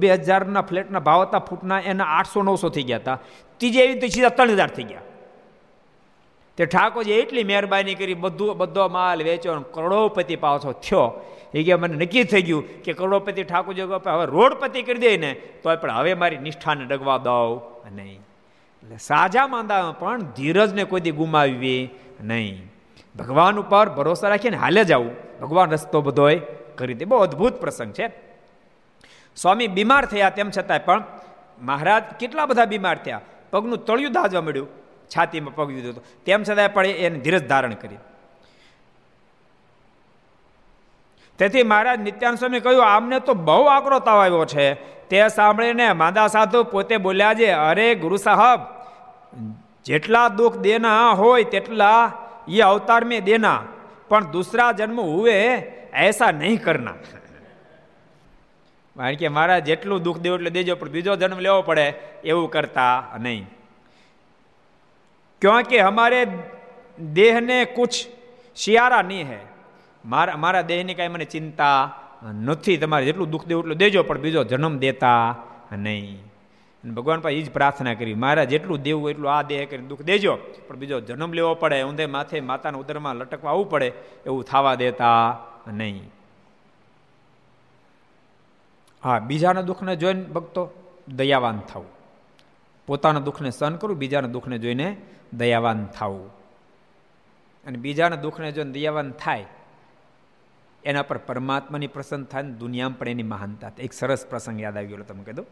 બે 0.00 0.08
હજારના 0.16 0.64
ફ્લેટના 0.68 1.06
ભાવ 1.08 1.20
હતા, 1.26 1.42
ફૂટના 1.48 1.80
એના 1.90 2.10
આઠસો 2.18 2.42
નવસો 2.42 2.68
થઈ 2.74 2.86
ગયા 2.88 3.02
હતા. 3.02 3.18
ત્રીજી 3.60 3.82
એવી 3.86 4.00
તો 4.02 4.06
સીધા 4.14 4.36
ત્રણ 4.38 4.56
હજાર 4.58 4.72
થઈ 4.76 4.88
ગયા. 4.90 5.04
તે 6.60 6.66
ઠાકોરજી 6.66 7.12
એટલી 7.12 7.44
મહેરબાની 7.44 7.94
કરી 7.94 8.14
બધું, 8.14 8.56
બધો 8.56 8.88
માલ 8.88 9.22
વેચો 9.22 9.60
કરોડોપતિ 9.60 10.36
પાછો 10.36 10.72
થયો. 10.72 11.24
એ 11.54 11.62
કે 11.62 11.74
મને 11.74 12.04
નક્કી 12.04 12.24
થઈ 12.24 12.42
ગયું 12.42 12.82
કે 12.82 12.92
કરોડોપતિ 12.92 13.42
ઠાકોરજી 13.42 13.82
હવે 13.82 14.26
રોડપતિ 14.26 14.82
કરી 14.82 14.98
દે 14.98 15.16
ને 15.16 15.32
તો 15.32 15.76
પણ 15.76 15.90
હવે 15.90 16.14
મારી 16.14 16.38
નિષ્ઠાને 16.38 16.84
ડગવા 16.84 17.18
દઉં. 17.18 17.60
નહીં. 17.94 18.20
એટલે 18.82 18.96
સાજા 18.96 19.46
માંદામાં 19.46 19.98
પણ 19.98 20.22
ધીરજને 20.22 20.84
કોઈ 20.84 21.00
દી 21.00 21.10
ગુમાવવી 21.10 21.88
નહીં. 22.20 22.72
ભગવાન 23.18 23.58
ઉપર 23.58 23.88
ભરોસા 23.88 24.28
રાખીને 24.28 24.56
હાલે 24.56 24.84
જવું 24.84 25.10
ભગવાન 25.40 25.70
રસ્તો 25.70 26.00
બધોય 26.00 26.40
કરી 26.74 26.94
દે. 26.94 27.04
બહુ 27.04 27.18
અદ્ભુત 27.18 27.52
પ્રસંગ 27.52 27.92
છે. 27.92 28.10
સ્વામી 29.36 29.66
બીમાર 29.66 30.04
થયા 30.04 30.30
તેમ 30.30 30.50
છતાંય 30.58 30.78
પણ 30.78 31.04
મહારાજ 31.62 32.02
કેટલા 32.20 32.46
બધા 32.46 32.64
બીમાર 32.64 32.98
થયા. 32.98 33.20
પગનું 33.50 33.84
તળિયું 33.84 34.12
દાજવા 34.12 34.42
મળ્યું. 34.42 34.79
છાતીમાં 35.16 35.54
પગ 35.54 35.68
દીધો 35.74 35.90
હતો. 35.90 36.02
તેમ 36.26 36.40
છતાંય 36.42 36.68
પણ 36.68 36.86
એને 37.06 37.18
ધીરજ 37.18 37.44
ધારણ 37.48 37.74
કરી. 37.74 38.00
તેથી 41.38 41.62
મહારાજ 41.62 42.00
નિત્યાન 42.00 42.34
સ્વામી 42.34 42.60
કહ્યું, 42.60 42.86
આમને 42.86 43.18
તો 43.20 43.34
બહુ 43.48 43.62
આકરો 43.66 43.98
તાવ 43.98 44.18
આવ્યો 44.22 44.44
છે. 44.44 44.66
તે 45.10 45.22
સાંભળીને 45.28 45.86
માદા 45.92 46.28
સાધુ 46.28 46.64
પોતે 46.64 46.96
બોલ્યા 46.96 47.34
છે, 47.34 47.48
અરે 47.68 47.86
ગુરુ 47.94 48.16
સાહેબ, 48.16 48.60
જેટલા 49.84 50.28
દુઃખ 50.28 50.58
દેના 50.58 51.14
હોય 51.14 51.44
તેટલા 51.44 52.02
એ 52.48 52.60
અવતાર 52.60 53.02
મેં 53.04 53.24
દેના, 53.24 53.60
પણ 54.08 54.30
દૂસરા 54.30 54.72
જન્મ 54.72 55.00
હુએ 55.12 55.36
એસા 56.06 56.32
નહીં 56.32 56.58
કરના. 56.62 56.98
કારણ 58.96 59.16
કે 59.16 59.28
મારા 59.28 59.60
જેટલું 59.68 60.02
દુઃખ 60.02 60.20
દેવું 60.20 60.38
એટલે 60.38 60.50
દેજો, 60.50 60.76
પણ 60.76 60.92
બીજો 60.94 61.16
જન્મ 61.16 61.40
લેવો 61.40 61.62
પડે, 61.62 61.86
એવું 62.24 62.48
કરતા 62.50 62.94
નહીં. 63.18 63.44
क्योंकि 65.41 65.77
हमारे 65.79 66.19
देह 67.13 67.39
ने 67.41 67.57
कुछ 67.73 67.93
શિયારા 68.57 69.01
નહીં 69.01 69.27
હે 69.27 69.39
મારા 70.03 70.37
મારા 70.37 70.61
દેહની 70.63 70.95
કાંઈ 70.95 71.15
મને 71.15 71.27
ચિંતા 71.27 71.79
નથી 72.43 72.77
તમારે 72.77 73.05
જેટલું 73.05 73.31
દુઃખ 73.31 73.47
દેવું 73.47 73.63
એટલું 73.63 73.77
દેજો 73.77 74.03
પણ 74.03 74.21
બીજો 74.21 74.43
જન્મ 74.43 74.75
દેતા 74.79 75.23
નહીં 75.77 76.19
ભગવાન 76.83 77.21
પાસે 77.21 77.37
એ 77.39 77.43
જ 77.43 77.49
પ્રાર્થના 77.49 77.95
કરી 77.95 78.15
મારા 78.15 78.45
જેટલું 78.45 78.83
દેવું 78.83 79.11
એટલું 79.11 79.31
આ 79.31 79.41
દેહ 79.43 79.61
કરી 79.65 79.87
દુઃખ 79.87 80.03
દેજો 80.03 80.33
પણ 80.67 80.79
બીજો 80.79 80.97
જન્મ 81.01 81.31
લેવો 81.33 81.51
પડે 81.55 81.83
ઊંધે 81.83 82.05
માથે 82.07 82.37
માતાના 82.41 82.79
ઉદરમાં 82.79 83.19
લટકવા 83.19 83.51
આવવું 83.51 83.69
પડે 83.69 83.89
એવું 84.25 84.43
થવા 84.43 84.75
દેતા 84.75 85.21
નહીં 85.73 86.07
હા 89.03 89.19
બીજાના 89.19 89.61
દુઃખને 89.61 89.93
જોઈને 89.95 90.23
ભક્તો 90.29 90.63
દયાવાન 91.15 91.59
થવું 91.61 91.91
પોતાના 92.87 93.19
દુઃખને 93.19 93.49
સહન 93.51 93.75
કરવું 93.75 93.97
બીજાના 93.97 94.27
દુઃખને 94.27 94.57
જોઈને 94.59 94.87
દયાવાન 95.32 95.86
થવું. 95.86 96.28
અને 97.66 97.78
બીજાના 97.78 98.16
દુઃખને 98.16 98.52
જોઈને 98.52 98.72
દયાવાન 98.72 99.10
થાય, 99.12 99.46
એના 100.84 101.02
પર 101.02 101.18
પરમાત્માની 101.18 101.86
પ્રસન્ન 101.86 102.24
થાય 102.24 102.42
ને 102.42 102.52
દુનિયામાં 102.52 102.98
પણ 102.98 103.08
એની 103.08 103.22
મહાનતા 103.22 103.72
એક 103.78 103.92
સરસ 103.92 104.26
પ્રસંગ 104.26 104.60
યાદ 104.60 104.76
આવી 104.76 104.86
ગયો 104.86 105.02
તમે 105.02 105.24
કીધું 105.24 105.46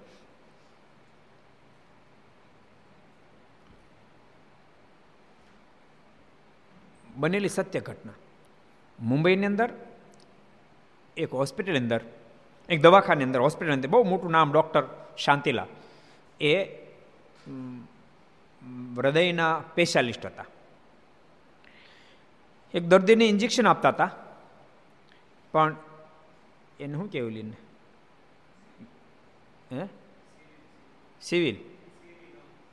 બનેલી 7.17 7.49
સત્ય 7.49 7.81
ઘટના. 7.81 8.15
મુંબઈની 8.99 9.47
અંદર, 9.47 9.71
એક 11.17 11.31
હોસ્પિટલની 11.33 11.79
અંદર, 11.79 12.01
એક 12.69 12.83
દવાખાની 12.83 13.25
અંદર 13.25 13.41
હોસ્પિટલ 13.41 13.73
અંદર 13.73 13.89
બહુ 13.89 14.05
મોટું 14.05 14.31
નામ 14.31 14.53
ડૉક્ટર 14.53 14.85
શાંતિલા 15.19 15.67
એ 16.41 16.55
હૃદયના 18.97 19.61
સ્પેશિયાલિસ્ટ 19.61 20.27
હતા. 20.27 20.45
એક 22.75 22.83
દર્દીને 22.83 23.25
ઇન્જેક્શન 23.25 23.67
આપતા 23.67 23.89
હતા. 23.89 24.11
પણ 25.53 25.77
એને 26.81 26.95
શું 26.95 27.13
કહેવું 27.13 27.33
લઈને 27.33 27.57
હે? 29.73 29.89
સિવિલ. 31.21 31.57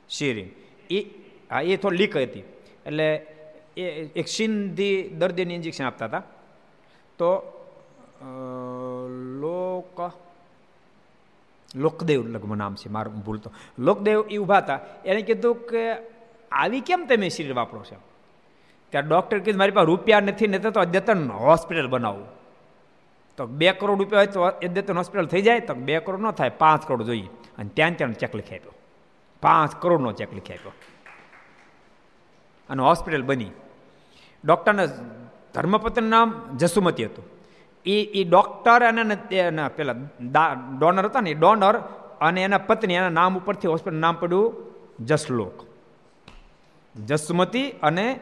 સિરિંગ 0.08 0.50
એ, 0.92 1.00
હા, 1.50 1.60
એ 1.60 1.76
થોડી 1.76 1.96
લીક 1.96 2.16
હતી. 2.16 2.40
એટલે 2.86 3.16
એ 3.76 3.82
એક 4.16 4.28
સિંધી 4.28 5.08
દર્દીને 5.08 5.54
ઇન્જેક્શન 5.54 5.84
આપતા 5.84 6.04
હતા. 6.04 6.22
તો 7.18 7.52
લોક 9.40 10.00
લોકદેવ 11.76 12.26
લગભગ 12.26 12.56
નામ 12.56 12.74
છે, 12.74 12.88
મારું 12.88 13.14
ભૂલતો. 13.14 13.52
લોકદેવ 13.78 14.24
એ 14.30 14.38
ઊભા 14.38 14.58
હતા. 14.58 14.80
એણે 15.04 15.22
કીધું 15.22 15.54
કે, 15.54 15.92
આવી 16.52 16.80
કેમ 16.80 17.06
તમે 17.06 17.28
શરીર 17.28 17.52
વાપરો 17.52 17.84
છો? 17.84 17.96
ત્યારે 18.90 19.08
ડૉક્ટર 19.08 19.38
કીધું, 19.38 19.58
મારી 19.58 19.70
પાસે 19.70 19.86
રૂપિયા 19.86 20.20
નથી 20.20 20.46
ને 20.46 20.58
તો 20.58 20.80
અદ્યતન 20.80 21.28
હોસ્પિટલ 21.28 21.88
બનાવવું 21.88 22.26
તો 23.36 23.46
બે 23.46 23.72
કરોડ 23.72 23.98
રૂપિયા 23.98 24.20
હોય 24.20 24.26
તો 24.26 24.42
અદ્યતન 24.42 24.96
હોસ્પિટલ 24.96 25.26
થઈ 25.26 25.42
જાય, 25.42 25.60
તો 25.60 25.74
બે 25.74 26.00
કરોડ 26.00 26.20
ન 26.20 26.30
થાય, 26.30 26.48
પાંચ 26.48 26.88
કરોડ 26.88 27.02
જોઈએ. 27.02 27.28
અને 27.58 27.70
ત્યાં 27.74 27.96
ત્યાં 27.96 28.12
ચેક 28.12 28.36
લખી 28.36 28.56
આપ્યો. 28.56 28.72
પાંચ 29.42 29.82
કરોડનો 29.82 30.12
ચેક 30.12 30.34
લખી 30.34 30.54
આપ્યો. 30.54 30.72
અને 32.70 32.82
હોસ્પિટલ 32.82 33.22
બની. 33.22 33.50
ડૉક્ટરના 34.44 34.86
ધર્મપત્રનું 35.54 36.10
નામ 36.10 36.56
જસુમતી 36.56 37.04
હતું. 37.04 37.35
એ 37.86 37.96
એ 38.20 38.24
ડૉક્ટર 38.24 38.82
અને 38.88 39.02
એના 39.40 39.68
પેલા 39.68 39.96
ડોનર 40.78 41.04
હતા 41.06 41.20
ને 41.20 41.30
એ 41.30 41.34
ડોનર 41.34 41.76
અને 42.20 42.42
એના 42.42 42.58
પત્ની, 42.58 42.94
એના 42.94 43.08
નામ 43.08 43.38
ઉપરથી 43.38 43.68
હોસ્પિટલ 43.68 43.96
નામ 43.96 44.14
પડ્યું 44.14 45.06
જસલોક. 45.06 45.56
જસમતી 46.94 47.70
અને 47.82 48.20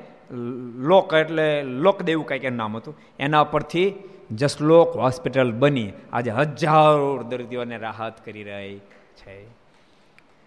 લોક 0.90 1.14
એટલે 1.14 1.62
લોકદેવ 1.62 2.22
કંઈક 2.22 2.44
એનું 2.44 2.59
નામ 2.59 2.77
હતું. 2.77 2.94
એના 3.18 3.44
પરથી 3.44 3.94
જસલોક 4.33 4.96
હોસ્પિટલ 4.96 5.53
બની. 5.53 5.92
આજે 6.12 6.31
હજારો 6.31 7.22
દર્દીઓને 7.22 7.77
રાહત 7.79 8.24
કરી 8.24 8.42
રહી 8.42 8.79
છે. 9.16 9.35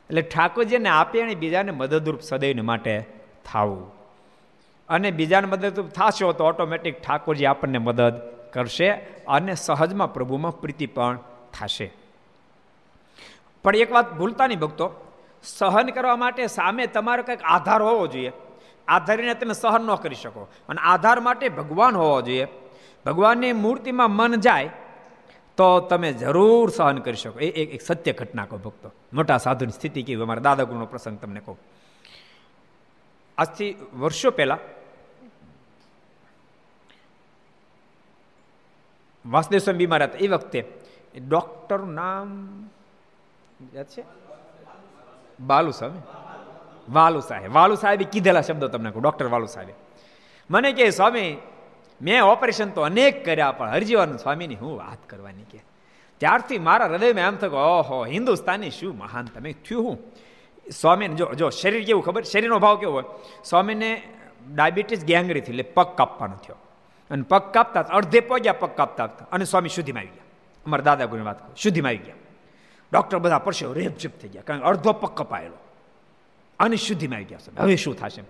એટલે 0.09 0.21
ઠાકોરજીને 0.21 0.89
આપે 0.89 1.21
અને 1.21 1.35
બીજાને 1.35 1.71
મદદરૂપ 1.71 2.21
સદૈવને 2.21 2.61
માટે 2.61 2.95
થવું. 3.45 3.83
અને 4.89 5.11
બીજાને 5.11 5.47
મદદરૂપ 5.47 5.89
થશો 5.89 6.31
તો 6.31 6.43
ઓટોમેટિક 6.45 7.01
ઠાકોરજી 7.01 7.45
આપણને 7.45 7.77
મદદ 7.77 8.15
કરશે 8.53 8.91
અને 9.27 9.55
સહજમાં 9.55 10.13
પ્રભુમાં 10.13 10.61
પ્રીતિ 10.61 10.85
પણ 10.85 11.19
થશે. 11.53 11.93
પણ 13.63 13.75
એક 13.75 13.91
વાત 13.91 14.13
ભૂલતા 14.13 14.47
નહીં 14.47 14.59
ભક્તો, 14.59 15.13
સહન 15.43 15.89
કરવા 15.89 16.15
માટે 16.15 16.47
સામે 16.47 16.87
તમારો 16.87 17.23
કંઈક 17.23 17.41
આધાર 17.43 17.81
હોવો 17.81 18.07
જોઈએ. 18.07 18.31
આધારીને 18.87 19.33
તમે 19.33 19.53
સહન 19.53 19.81
ન 19.81 19.95
કરી 19.95 20.15
શકો. 20.15 20.47
અને 20.69 20.81
આધાર 20.81 21.19
માટે 21.19 21.49
ભગવાન 21.49 21.95
હોવો 21.95 22.21
જોઈએ. 22.21 22.47
ભગવાનની 23.05 23.53
મૂર્તિમાં 23.53 24.11
મન 24.11 24.35
જાય, 24.35 24.69
તો 25.57 25.79
તમે 25.79 26.13
જરૂર 26.13 26.69
સહન 26.69 26.97
કરી 26.97 27.15
શકો. 27.15 27.39
એ 27.39 27.47
એક 27.49 27.81
સત્ય 27.81 28.13
ઘટના 28.13 28.45
કહો 28.45 28.57
ભક્તો. 28.57 28.91
મોટા 29.13 29.37
સાધુની 29.37 29.71
સ્થિતિ 29.71 30.03
કેવી? 30.03 30.21
અમારા 30.21 30.39
દાદાગુરુનો 30.39 30.85
પ્રસંગ 30.85 31.19
તમને 31.19 31.39
કહું. 31.39 31.59
આજથી 33.37 33.75
વર્ષો 33.93 34.31
પહેલા 34.31 34.57
વાસુદેવ 39.27 39.59
સ્વામી 39.59 39.77
બીમાર 39.77 40.03
હતા. 40.03 40.17
એ 40.17 40.27
વખતે 40.27 40.65
ડૉક્ટરનું 41.27 41.93
નામ 41.93 42.69
યાદ 43.75 43.85
છે? 43.85 44.03
બાલુ 45.39 45.71
સ્વામી 45.71 45.99
વાલુ 46.89 47.19
સાહેબ. 47.19 47.53
વાલુ 47.53 47.75
સાહેબે 47.75 48.03
કીધેલા 48.03 48.41
શબ્દો 48.41 48.67
તમને 48.67 48.91
કહું 48.91 49.03
ડૉક્ટર 49.03 49.25
વાલુ 49.25 49.45
સાહેબે. 49.45 49.73
મને 50.49 50.71
કે 50.71 50.89
સ્વામી, 50.89 51.37
મેં 52.01 52.23
ઓપરેશન 52.23 52.69
તો 52.69 52.81
અનેક 52.81 53.25
કર્યા, 53.25 53.51
પણ 53.51 53.69
હરજીવાન 53.69 54.17
સ્વામીની 54.17 54.55
હું 54.55 54.77
વાત 54.77 55.09
કરવાની 55.09 55.43
કે? 55.43 55.59
ત્યારથી 56.17 56.59
મારા 56.59 56.85
હૃદયમાં 56.85 57.23
એમ 57.23 57.35
થયું 57.35 57.53
ઓહો 57.53 58.05
હિન્દુસ્તાની 58.05 58.71
શું 58.71 58.97
મહાન 58.97 59.25
તમે? 59.25 59.53
થયું 59.53 59.83
હું? 59.83 59.97
સ્વામીને 60.71 61.15
જો 61.15 61.33
જો 61.33 61.49
શરીર 61.49 61.85
કેવું 61.85 62.03
ખબર? 62.03 62.23
શરીરનો 62.23 62.59
ભાવ 62.59 62.77
કેવો 62.77 62.93
હોય? 62.93 63.03
સ્વામીને 63.43 64.01
ડાયાબિટીસ 64.55 65.05
ગેંગરીથી, 65.05 65.51
એટલે 65.51 65.63
પગ 65.63 65.87
કાપવાનો 65.95 66.35
થયો. 66.35 66.55
અને 67.11 67.23
પગ 67.23 67.41
કાપતા 67.41 67.81
અડધે 67.81 68.19
પગ્યા 68.19 68.53
પગ 68.53 68.69
કાપતા 68.69 69.03
હતા. 69.03 69.25
અને 69.31 69.45
સ્વામી 69.45 69.69
શુદ્ધિમાં 69.69 69.99
આવી 69.99 70.07
ગયા. 70.07 70.23
અમારા 70.65 70.83
દાદા 70.83 71.05
ગુરુની 71.05 71.25
વાત 71.25 71.43
કરું. 71.43 71.55
શુદ્ધિમાં 71.55 71.89
આવી 71.89 71.97
ગયા. 71.97 72.15
ડૉક્ટર 72.93 73.17
બધા 73.17 73.39
પડશે 73.39 73.73
રેપઝેપ 73.73 74.19
થઈ 74.21 74.29
ગયા. 74.29 74.41
કારણ 74.41 74.59
કે 74.59 74.65
અડધો 74.65 74.93
પગ 74.93 75.09
કપાયેલો. 75.09 75.57
અને 76.59 76.75
શુદ્ધિમાં 76.75 77.15
આવી 77.15 77.25
ગયા 77.25 77.39
હવે 77.59 77.75
શું 77.75 77.95
થશે? 77.95 78.23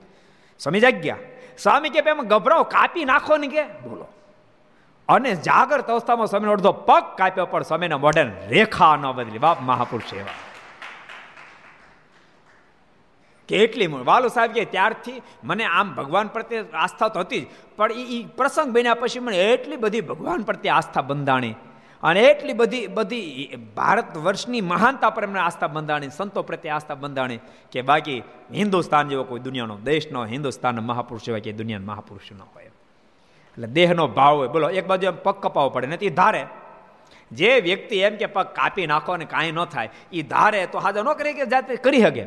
સ્વામી 0.60 0.80
જાગ્યા 0.80 1.18
સ્વામી 1.58 1.90
કે 1.90 2.00
એમાં 2.00 2.28
ગભરાવ, 2.28 2.64
કાપી 2.64 3.06
નાખો 3.06 3.38
ને 3.38 3.48
કે? 3.48 3.64
બોલો. 3.64 4.06
અને 5.10 5.36
જાગૃત 5.36 5.90
અવસ્થામાં 5.90 6.28
સ્વામીનો 6.28 6.52
અડધો 6.52 6.72
પગ 6.72 7.04
કાપ્યો, 7.18 7.46
પણ 7.46 7.62
સ્વામીના 7.62 7.98
મોઢે 7.98 8.24
રેખા 8.48 8.96
ન 8.96 9.12
બદલી. 9.12 9.38
બાપ 9.38 9.62
મહાપુરુષ 9.62 10.14
એવા. 10.14 10.47
કેટલી 13.48 13.88
વાલુ 14.10 14.28
સાહેબ 14.28 14.52
કે 14.52 14.66
ત્યારથી 14.66 15.22
મને 15.44 15.66
આમ 15.66 15.96
ભગવાન 15.96 16.28
પ્રત્યે 16.28 16.66
આસ્થા 16.74 17.10
તો 17.10 17.20
હતી 17.20 17.42
જ, 17.42 17.48
પણ 17.78 17.92
એ 17.92 18.20
પ્રસંગ 18.38 18.70
બન્યા 18.76 19.00
પછી 19.02 19.20
મને 19.20 19.38
એટલી 19.54 19.82
બધી 19.86 20.02
ભગવાન 20.02 20.44
પ્રત્યે 20.44 20.74
આસ્થા 20.74 21.02
બંધાણી 21.02 21.56
અને 22.04 22.20
એટલી 22.22 22.54
બધી 22.54 22.88
બધી 22.88 23.60
ભારત 23.76 24.18
વર્ષની 24.18 24.62
મહાનતા 24.62 25.10
પર 25.10 25.24
એમને 25.24 25.40
આસ્થા 25.40 25.68
બંધાણી, 25.68 26.10
સંતો 26.10 26.44
પ્રત્યે 26.44 26.72
આસ્થા 26.72 26.96
બંધાણી 26.96 27.40
કે 27.72 27.82
બાકી 27.82 28.20
હિન્દુસ્તાન 28.54 29.10
જેવો 29.10 29.24
કોઈ 29.24 29.40
દુનિયાનો 29.40 29.78
દેશ 29.84 30.08
ન 30.12 30.18
હિન્દુસ્તાન 30.26 30.80
મહાપુરુષ 30.80 31.30
હોય 31.30 31.42
કે 31.42 31.54
દુનિયાના 31.54 31.92
મહાપુરુષ 31.92 32.32
ન 32.32 32.42
હોય 32.54 32.72
એટલે 33.58 33.68
દેહનો 33.68 34.08
ભાવ 34.08 34.36
હોય, 34.38 34.50
બોલો, 34.50 34.70
એક 34.70 34.86
બાજુ 34.88 35.08
એમ 35.08 35.18
પગ 35.24 35.36
કપાવો 35.42 35.70
પડે 35.70 35.88
નથી 35.88 36.10
ધારે. 36.10 36.44
જે 37.32 37.52
વ્યક્તિ 37.62 37.96
એમ 38.00 38.16
કે 38.16 38.28
પગ 38.28 38.46
કાપી 38.56 38.88
નાખો 38.88 39.12
અને 39.12 39.26
કાંઈ 39.26 39.52
ન 39.52 39.64
થાય 39.66 39.90
એ 40.14 40.22
ધારે 40.24 40.60
તો 40.68 40.78
હાજર 40.80 41.04
ન 41.04 41.10
કરી 41.14 41.34
કે 41.34 41.46
જાતે 41.46 41.74
કરી 41.86 42.02
શકે 42.02 42.26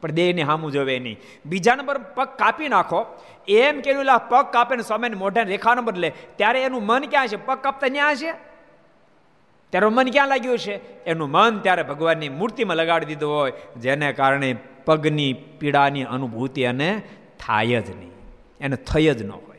પણ 0.00 0.10
દેહને 0.10 0.44
સામું 0.44 0.72
જોવે 0.72 0.98
નહીં. 0.98 1.16
બીજા 1.46 1.74
નંબર 1.74 1.98
પગ 1.98 2.26
કાપી 2.26 2.68
નાખો. 2.68 3.06
એમ 3.48 3.80
કે 3.80 3.92
પગ 4.30 4.44
કાપીને 4.52 4.82
સ્વામીને 4.82 5.16
મોઢાને 5.16 5.50
રેખાનો 5.50 5.82
બદલે. 5.82 6.12
ત્યારે 6.36 6.62
એનું 6.62 6.86
મન 6.86 7.00
ક્યાં 7.00 7.28
છે? 7.28 7.36
પગ 7.36 7.58
કાપતા 7.58 7.88
ત્યાં 7.88 8.16
છે? 8.16 8.32
ત્યારે 9.70 9.86
મન 9.86 10.10
ક્યાં 10.10 10.28
લાગ્યું 10.28 10.58
છે? 10.58 11.04
એનું 11.04 11.30
મન 11.30 11.58
ત્યારે 11.58 11.82
ભગવાનની 11.82 12.28
મૂર્તિમાં 12.28 12.76
લગાડી 12.76 13.06
દીધું 13.06 13.32
હોય, 13.32 13.52
જેને 13.76 14.12
કારણે 14.12 14.56
પગની 14.84 15.32
પીડાની 15.32 16.04
અનુભૂતિ 16.04 16.64
અને 16.64 17.02
થાય 17.46 17.66
જ 17.66 17.90
નહીં. 17.90 18.12
એને 18.60 18.76
થઈ 18.76 19.14
જ 19.14 19.22
ન 19.22 19.30
હોય. 19.30 19.58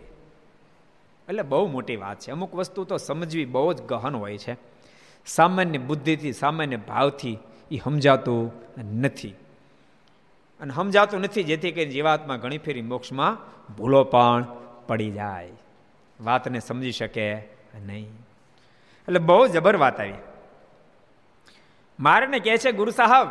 એટલે 1.30 1.42
બહુ 1.42 1.68
મોટી 1.68 1.96
વાત 1.96 2.20
છે. 2.20 2.32
અમુક 2.32 2.56
વસ્તુ 2.56 2.84
તો 2.84 2.98
સમજવી 2.98 3.46
બહુ 3.46 3.74
જ 3.74 3.82
ગહન 3.82 4.16
હોય 4.16 4.38
છે. 4.38 4.58
સામાન્ય 5.26 5.78
બુદ્ધિથી, 5.78 6.34
સામાન્ય 6.34 6.76
ભાવથી 6.76 7.38
એ 7.72 7.82
સમજાતું 7.84 8.54
નથી. 9.02 9.36
અને 10.62 10.74
સમજાતું 10.74 11.22
નથી, 11.22 11.44
જેથી 11.44 11.72
કરીને 11.72 11.92
જીવાતમાં 11.92 12.40
ઘણી 12.40 12.58
ફેરી 12.58 12.82
મોક્ષમાં 12.82 13.38
ભૂલો 13.76 14.04
પણ 14.04 14.46
પડી 14.88 15.12
જાય. 15.12 15.52
વાતને 16.22 16.60
સમજી 16.60 16.92
શકે 16.92 17.36
નહીં. 17.86 18.10
એટલે 19.08 19.20
બહુ 19.20 19.48
જબર 19.48 19.76
વાત 19.76 20.00
આવી. 20.00 20.14
મારે 22.00 22.40
કહે 22.40 22.58
છે, 22.58 22.72
ગુરુ 22.72 22.92
સાહેબ, 22.92 23.28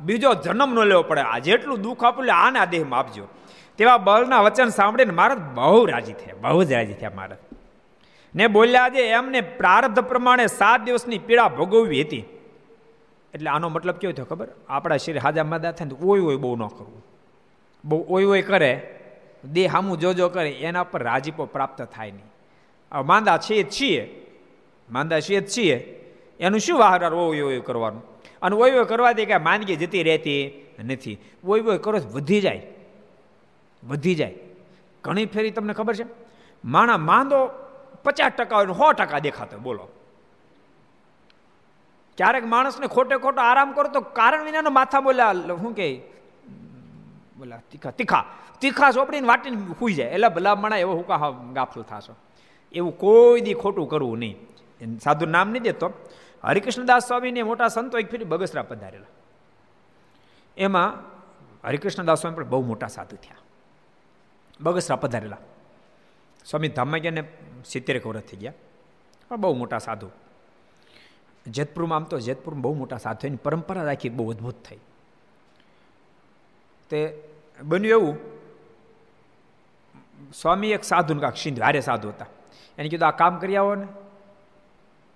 બીજો 0.00 0.34
જન્મ 0.34 0.74
ન 0.74 0.78
લેવો 0.78 1.02
પડે. 1.02 1.20
આ 1.20 1.38
જેટલું 1.38 1.82
દુઃખ 1.82 2.04
આપવું 2.04 2.28
આના 2.34 2.64
દેહમાં 2.64 3.00
આપજો. 3.00 3.28
તેવા 3.78 3.98
બળના 3.98 4.40
વચન 4.40 4.68
સાંભળીને 4.68 5.14
મહારાજ 5.14 5.38
બહુ 5.38 5.84
રાજી 5.86 6.12
થયા, 6.12 6.34
બહુ 6.40 6.62
જ 6.62 6.72
રાજી 6.72 6.92
થયા 6.92 7.10
મહારાજ. 7.14 7.38
ને 8.34 8.46
બોલ્યા 8.46 8.82
આજે 8.82 9.02
એમને 9.10 9.40
પ્રારબ્ધ 9.40 10.00
પ્રમાણે 10.00 10.46
સાત 10.46 10.80
દિવસની 10.80 11.18
પીડા 11.18 11.48
ભોગવવી 11.48 12.02
હતી. 12.02 12.24
એટલે 13.34 13.50
આનો 13.50 13.68
મતલબ 13.68 13.94
કેવો 13.94 14.12
થયો 14.12 14.24
ખબર? 14.24 14.48
આપણા 14.68 14.96
શરીર 14.96 15.18
હાજા 15.18 15.44
માદા 15.44 15.72
થાય 15.72 15.88
ને 15.88 16.06
ઓય 16.06 16.20
ઓય 16.20 16.36
બહુ 16.36 16.56
ન 16.56 16.66
કરવું. 16.66 17.06
બહુ 17.84 18.06
ઓય 18.08 18.24
ઓય 18.24 18.42
કરે, 18.42 19.00
દેહ 19.52 19.72
હામું 19.72 19.98
જોજો 19.98 20.28
કરે, 20.28 20.50
એના 20.50 20.84
પર 20.84 21.02
રાજીપો 21.02 21.46
પ્રાપ્ત 21.46 21.82
થાય 21.82 22.10
નહીં. 22.10 22.24
માંદા 23.06 23.38
છીએ 23.38 23.62
છીએ. 23.62 24.26
માંદા 24.90 25.20
છીએ 25.20 25.40
છીએ. 25.40 26.02
એનું 26.40 26.60
શું 26.60 26.78
વાહરાર 26.78 27.14
ઓય 27.14 27.42
ઓય 27.42 27.60
કરવાનું? 27.60 28.02
અને 28.42 28.56
ઓય 28.56 28.72
ઓય 28.72 28.84
કરવાથી 28.84 29.26
કાંઈ 29.26 29.44
માંદગી 29.44 29.76
જતી 29.76 30.02
રહેતી 30.02 30.66
નથી. 30.84 31.18
ઓય 31.44 31.60
ઓય 31.60 31.78
કરો 31.78 31.98
વધી 32.12 32.40
જાય. 32.40 32.66
વધી 33.84 34.14
જાય. 34.14 34.34
ઘણી 35.02 35.26
ફેરી 35.26 35.50
તમને 35.50 35.72
ખબર 35.72 35.94
છે? 35.94 36.06
માણા 36.64 36.96
માંદો 36.96 37.50
પચાસ 38.04 38.32
ટકા 38.32 38.56
હોય 38.56 38.66
સો 38.66 38.92
ટકા 38.92 39.18
દેખાતો 39.18 39.58
બોલો. 39.58 39.88
ક્યારેક 42.16 42.46
માણસને 42.46 42.86
ખોટે 42.86 43.16
ખોટો 43.16 43.40
આરામ 43.40 43.72
કરો 43.72 43.88
તો 43.88 44.00
કારણ 44.00 44.44
વિનાનો 44.44 44.70
માથા 44.70 45.00
બોલ્યા 45.00 45.32
શું 45.32 45.74
કે 45.74 46.02
બોલા 47.38 47.56
તીખા 47.70 47.90
તીખા 47.90 48.24
તીખા 48.60 48.90
ચોપડીને 48.90 49.26
વાટીને 49.26 49.56
સુઈ 49.56 49.92
જાય. 49.92 50.10
એટલે 50.10 50.28
ભલા 50.28 50.54
મણા 50.54 50.76
એવો 50.76 50.92
હું 50.92 51.06
કા 51.06 51.30
ગાફલ 51.52 51.82
થશો. 51.82 52.14
એવું 52.72 52.98
કોઈ 52.98 53.40
દી 53.40 53.54
ખોટું 53.54 53.88
કરવું 53.88 54.18
નહીં. 54.18 54.36
સાધુ 54.98 55.26
નામ 55.26 55.50
નહીં 55.50 55.62
દેતો. 55.62 55.92
હરિકૃષ્ણદાસ 56.44 57.06
સ્વામીને 57.06 57.42
મોટા 57.42 57.68
સંતો 57.68 57.98
એક 57.98 58.10
ફેરી 58.10 58.24
બગસરા 58.24 58.62
પધારેલા. 58.62 59.06
એમાં 60.56 60.92
હરિકૃષ્ણદાસ 61.66 62.20
સ્વામી 62.20 62.36
પણ 62.36 62.48
બહુ 62.48 62.62
મોટા 62.62 62.86
સાધુ 62.86 63.16
થયા. 63.16 63.36
બગસરા 64.60 64.96
પધારેલા. 64.96 65.36
સ્વામી 66.46 66.68
ધામમાં 66.68 67.00
ગયા 67.00 67.12
ને 67.12 67.22
સિત્તેર 67.66 68.06
વર્ષ 68.06 68.22
થઈ 68.22 68.36
ગયા. 68.36 68.52
પણ 69.28 69.36
બહુ 69.36 69.54
મોટા 69.54 69.78
સાધુ. 69.78 70.10
જેતપુરમાં 71.50 71.96
આમ 71.96 72.04
તો 72.04 72.18
જેતપુરમાં 72.18 72.62
બહુ 72.62 72.74
મોટા 72.74 72.96
સાધુની 72.96 73.36
પરંપરા 73.36 73.82
રાખી 73.82 74.08
બહુ 74.08 74.30
અદ્ભુત 74.30 74.54
થઈ. 74.68 74.78
તે 76.90 77.22
બન્યું 77.62 78.00
એવું, 78.00 78.18
સ્વામી 80.34 80.70
એક 80.70 80.84
સાધુ 80.84 81.20
કાંક 81.20 81.36
સિંધુ 81.36 81.62
હારે 81.62 81.80
સાધુ 81.80 82.08
હતા. 82.08 82.26
એને 82.78 82.88
કીધું, 82.88 83.08
આ 83.08 83.10
કામ 83.10 83.38
કરી 83.38 83.56
આવો 83.56 83.74
ને. 83.74 83.86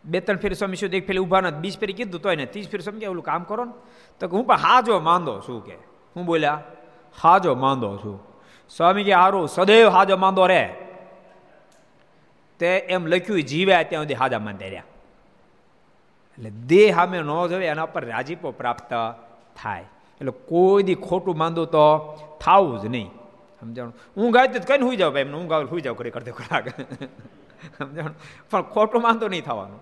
બે 0.04 0.20
ત્રણ 0.20 0.36
ફેરી 0.36 0.54
સ્વામી 0.54 0.76
શું 0.76 0.90
એક 0.90 1.06
ફેરી 1.06 1.18
ઊભા 1.18 1.40
નથી 1.40 1.58
બીજ 1.58 1.78
ફેરી 1.78 1.92
કીધું 1.92 2.20
તો 2.20 2.30
એને 2.30 2.46
ત્રીસ 2.46 2.68
ફેરી 2.68 2.82
સ્વામી 2.82 3.06
ઓલું 3.06 3.24
કામ 3.24 3.42
કરો 3.42 3.64
ને. 3.64 3.72
તો 4.20 4.28
હું 4.28 4.44
પણ 4.44 4.56
હાજો 4.56 5.00
માંદો 5.00 5.40
શું 5.40 5.66
કે. 5.66 5.74
હું 6.16 6.26
બોલ્યા, 6.26 6.62
હાજો 7.22 7.54
માંદો 7.54 7.96
છું. 7.96 8.20
સ્વામી 8.70 9.04
કે, 9.04 9.12
હારું, 9.12 9.48
સદૈવ 9.48 9.88
હાજો 9.88 10.16
માંદો 10.16 10.46
રે. 10.46 10.76
તે 12.58 12.66
એમ 12.66 13.06
લખ્યું, 13.06 13.42
જીવ્યા 13.42 13.82
ત્યાં 13.82 14.02
સુધી 14.02 14.14
હાજા 14.14 14.38
માંદે 14.38 14.68
રહ્યા. 14.68 14.82
એટલે 16.40 16.50
દેહ 16.66 16.88
સામે 16.94 17.16
ન 17.20 17.32
જોવે, 17.52 17.66
એના 17.66 17.86
પર 17.86 18.04
રાજીપો 18.04 18.50
પ્રાપ્ત 18.50 18.92
થાય. 19.56 19.84
એટલે 20.20 20.32
કોઈ 20.48 20.82
દી 20.88 20.94
ખોટું 20.94 21.36
માંદું 21.36 21.66
તો 21.66 21.84
થવું 22.40 22.80
જ 22.80 22.86
નહીં. 22.86 23.10
સમજાણું? 23.60 23.94
હું 24.16 24.32
ગાય 24.32 24.48
તો 24.48 24.58
કઈ 24.64 24.80
હુઈ 24.80 24.96
જાવ 24.96 25.12
ભાઈ, 25.12 25.28
એમને 25.28 25.48
ગાવ 25.48 25.68
હુઈ 25.68 25.84
જાવ 25.84 25.94
કરી 25.94 26.10
કરતો 26.10 26.32
ખોરાક 26.32 26.66
સમજાણું? 27.78 28.16
પણ 28.50 28.62
ખોટું 28.74 29.02
માંદો 29.02 29.28
નહીં 29.28 29.44
થવાનું. 29.44 29.80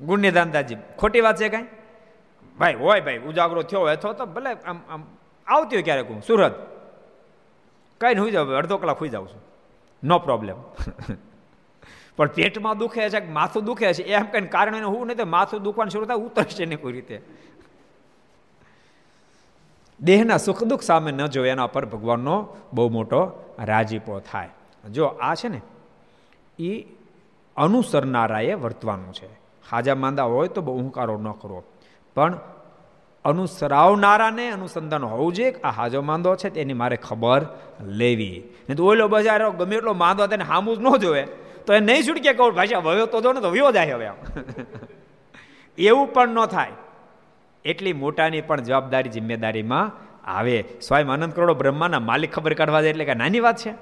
ગુણની 0.00 0.30
દાંદાજી 0.30 0.78
ખોટી 1.00 1.20
વાત 1.20 1.36
છે 1.36 1.48
કાંઈ? 1.48 1.66
ભાઈ, 2.58 2.74
હોય 2.74 3.00
ભાઈ, 3.00 3.18
ઉજાગરો 3.18 3.62
થયો 3.62 3.80
હોય 3.80 3.96
તો 3.96 4.26
ભલે 4.26 4.50
આમ 4.50 4.78
આમ, 4.90 5.02
આવતી 5.46 5.76
હોય 5.76 5.82
ક્યારેક 5.82 6.08
હું 6.08 6.22
સુરત. 6.22 6.54
કઈ 8.00 8.14
હુઈ 8.22 8.30
જાવ 8.30 8.54
અડધો 8.54 8.78
કલાક 8.78 8.98
હુઈ 9.02 9.12
જાઉં 9.14 9.28
છું. 9.28 9.42
નો 10.02 10.18
પ્રોબ્લેમ 10.18 10.56
પણ 12.16 12.26
પેટમાં 12.26 12.78
દુખે 12.78 13.08
છે 13.10 13.20
કે 13.20 13.30
માથું 13.32 13.64
દુખે 13.64 13.92
છે, 13.92 14.02
એમ 14.02 14.26
કઈ 14.26 14.46
કારણ 14.46 14.76
એને 14.76 14.86
હું 14.86 15.06
નહીં 15.06 15.28
માથું 15.28 15.62
દુખવાનું 15.62 15.90
શરૂ 15.90 16.04
થાય, 16.04 16.16
ઉતરશે 16.16 16.64
ને 16.64 16.76
કોઈ 16.76 16.92
રીતે. 16.92 17.20
દેહના 20.00 20.36
સુખ 20.36 20.64
દુઃખ 20.64 20.82
સામે 20.82 21.10
ન 21.12 21.26
જોવે, 21.26 21.48
એના 21.48 21.66
પર 21.66 21.86
ભગવાનનો 21.86 22.56
બહુ 22.72 22.88
મોટો 22.88 23.54
રાજીપો 23.58 24.20
થાય. 24.20 24.48
જો 24.90 25.04
આ 25.04 25.34
છે 25.34 25.48
ને 25.48 25.60
એ 26.58 26.86
અનુસરનારાએ 27.56 28.54
વર્તવાનું 28.54 29.12
છે. 29.12 29.28
હાજા 29.70 29.94
માંદા 29.94 30.22
હોય 30.22 30.48
તો 30.48 30.60
બહુ 30.60 30.78
હુંકારો 30.78 31.18
ન 31.18 31.30
કરવો. 31.30 31.64
પણ 32.14 32.38
અનુસરાવનારાને 33.24 34.50
અનુસંધાન 34.50 35.04
હોવું 35.04 35.32
જોઈએ 35.32 35.52
આ 35.52 35.70
હાજો 35.70 36.02
માંદો 36.02 36.36
છે 36.36 36.50
તેની 36.50 36.72
મારે 36.72 36.96
ખબર 36.96 37.46
લેવી. 37.82 38.42
નહીં 38.68 38.76
તો 38.76 38.86
ઓલો 38.86 39.08
બજારો 39.08 39.52
ગમે 39.52 39.76
એટલો 39.76 39.94
માંદો 39.94 40.26
તેને 40.26 40.44
હામું 40.44 40.76
જ 40.76 40.80
ન 40.80 40.96
જોવે. 40.96 41.43
તો 41.66 41.74
એ 41.74 41.80
નહીં 41.80 42.02
છૂટકે 42.06 42.32
કહું 42.32 42.54
ભાષા 42.54 42.78
વયો 42.78 43.06
તો 43.06 43.20
જો 43.20 43.32
ને 43.32 43.40
તો 43.40 43.50
વયો 43.50 43.72
જાય 43.72 43.92
હવે 43.92 44.10
એવું 45.78 46.12
પણ 46.12 46.28
ન 46.28 46.46
થાય. 46.46 46.70
એટલી 47.64 47.92
મોટાની 47.92 48.40
પણ 48.40 48.60
જવાબદારી 48.60 49.08
જિમ્મેદારીમાં 49.08 49.92
આવે. 50.30 50.64
સ્વયં 50.82 51.10
અનંત 51.10 51.34
કરોડો 51.34 51.54
બ્રહ્માના 51.54 51.98
માલિક 51.98 52.32
ખબર 52.32 52.54
કાઢવા 52.54 52.80
દે 52.80 52.90
એટલે 52.90 53.04
કે 53.04 53.14
નાની 53.14 53.40
વાત 53.40 53.56
છે. 53.56 53.74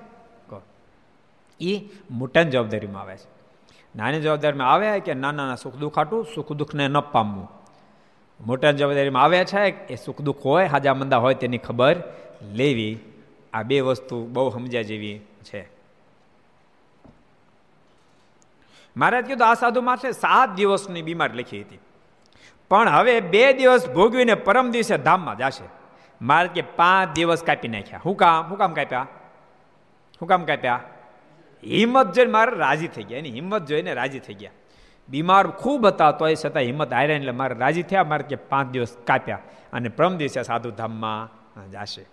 એ 1.61 1.81
મોટાની 2.11 2.51
જવાબદારીમાં 2.51 3.03
આવે 3.03 3.17
છે. 3.17 3.29
નાની 3.97 4.21
જવાબદારીમાં 4.21 4.73
આવે 4.73 5.01
કે 5.01 5.15
નાના 5.15 5.33
નાના 5.33 5.57
સુખ 5.57 5.77
દુઃખ 5.77 5.99
આટું, 5.99 6.27
સુખ 6.35 6.53
દુઃખને 6.53 6.89
ન 6.89 7.01
પામવું. 7.01 7.49
મોટા 8.41 8.71
જવાબદારીમાં 8.71 9.23
આવે 9.23 9.45
છે 9.45 9.87
એ 9.87 9.97
સુખ 9.97 10.21
દુઃખ 10.21 10.41
હોય, 10.41 10.67
હાજા 10.67 10.95
મંદા 10.95 11.17
હોય 11.17 11.35
તેની 11.35 11.59
ખબર 11.59 11.97
લેવી. 12.53 12.99
આ 13.53 13.63
બે 13.63 13.81
વસ્તુ 13.81 14.27
બહુ 14.27 14.51
સમજ્યા 14.51 14.83
જેવી 14.83 15.19
છે. 15.19 15.82
મહારાજ 18.97 19.25
કીધું, 19.25 19.51
આ 19.51 19.55
સાધુ 19.55 19.81
માથે 19.81 20.13
સાત 20.13 20.55
દિવસની 20.55 21.03
બીમાર 21.03 21.35
લખી 21.35 21.63
હતી. 21.63 21.79
પણ 22.71 22.89
હવે 22.89 23.21
બે 23.21 23.53
દિવસ 23.53 23.89
ભોગવીને 23.91 24.35
પરમ 24.35 24.71
દિવસે 24.71 24.99
ધામમાં 24.99 25.37
જશે. 25.37 25.65
મારે 26.23 26.49
કે 26.49 26.63
પાંચ 26.63 27.15
દિવસ 27.15 27.43
કાપી 27.43 27.69
નાખ્યા. 27.69 28.01
હું 28.05 28.17
કામ? 28.17 28.47
હું 28.47 28.59
કામ 28.59 28.75
કાપ્યા? 28.75 29.07
હું 30.21 30.29
કામ 30.29 30.45
કાપ્યા? 30.45 30.81
હિંમત 31.67 32.13
જોઈને 32.13 32.33
મારે 32.33 32.57
રાજી 32.57 32.89
થઈ 32.89 33.03
ગયા. 33.03 33.19
એની 33.19 33.31
હિંમત 33.31 33.67
જોઈને 33.67 33.95
રાજી 33.95 34.19
થઈ 34.19 34.35
ગયા. 34.35 34.51
બીમાર 35.09 35.47
ખૂબ 35.47 35.87
હતા 35.87 36.11
તો 36.11 36.29
એ 36.29 36.35
છતાં 36.35 36.63
હિંમત 36.63 36.93
હાર્યા 36.93 37.17
એટલે 37.17 37.33
મારે 37.33 37.55
રાજી 37.55 37.83
થયા. 37.83 38.05
મારે 38.05 38.23
કે 38.23 38.37
પાંચ 38.37 38.71
દિવસ 38.71 38.97
કાપ્યા 39.07 39.39
અને 39.73 39.89
પ્રમ 39.89 40.17
દિવસે 40.17 40.43
સાધુ 40.43 40.71
ધામમાં 40.71 41.71
જશે. 41.71 42.07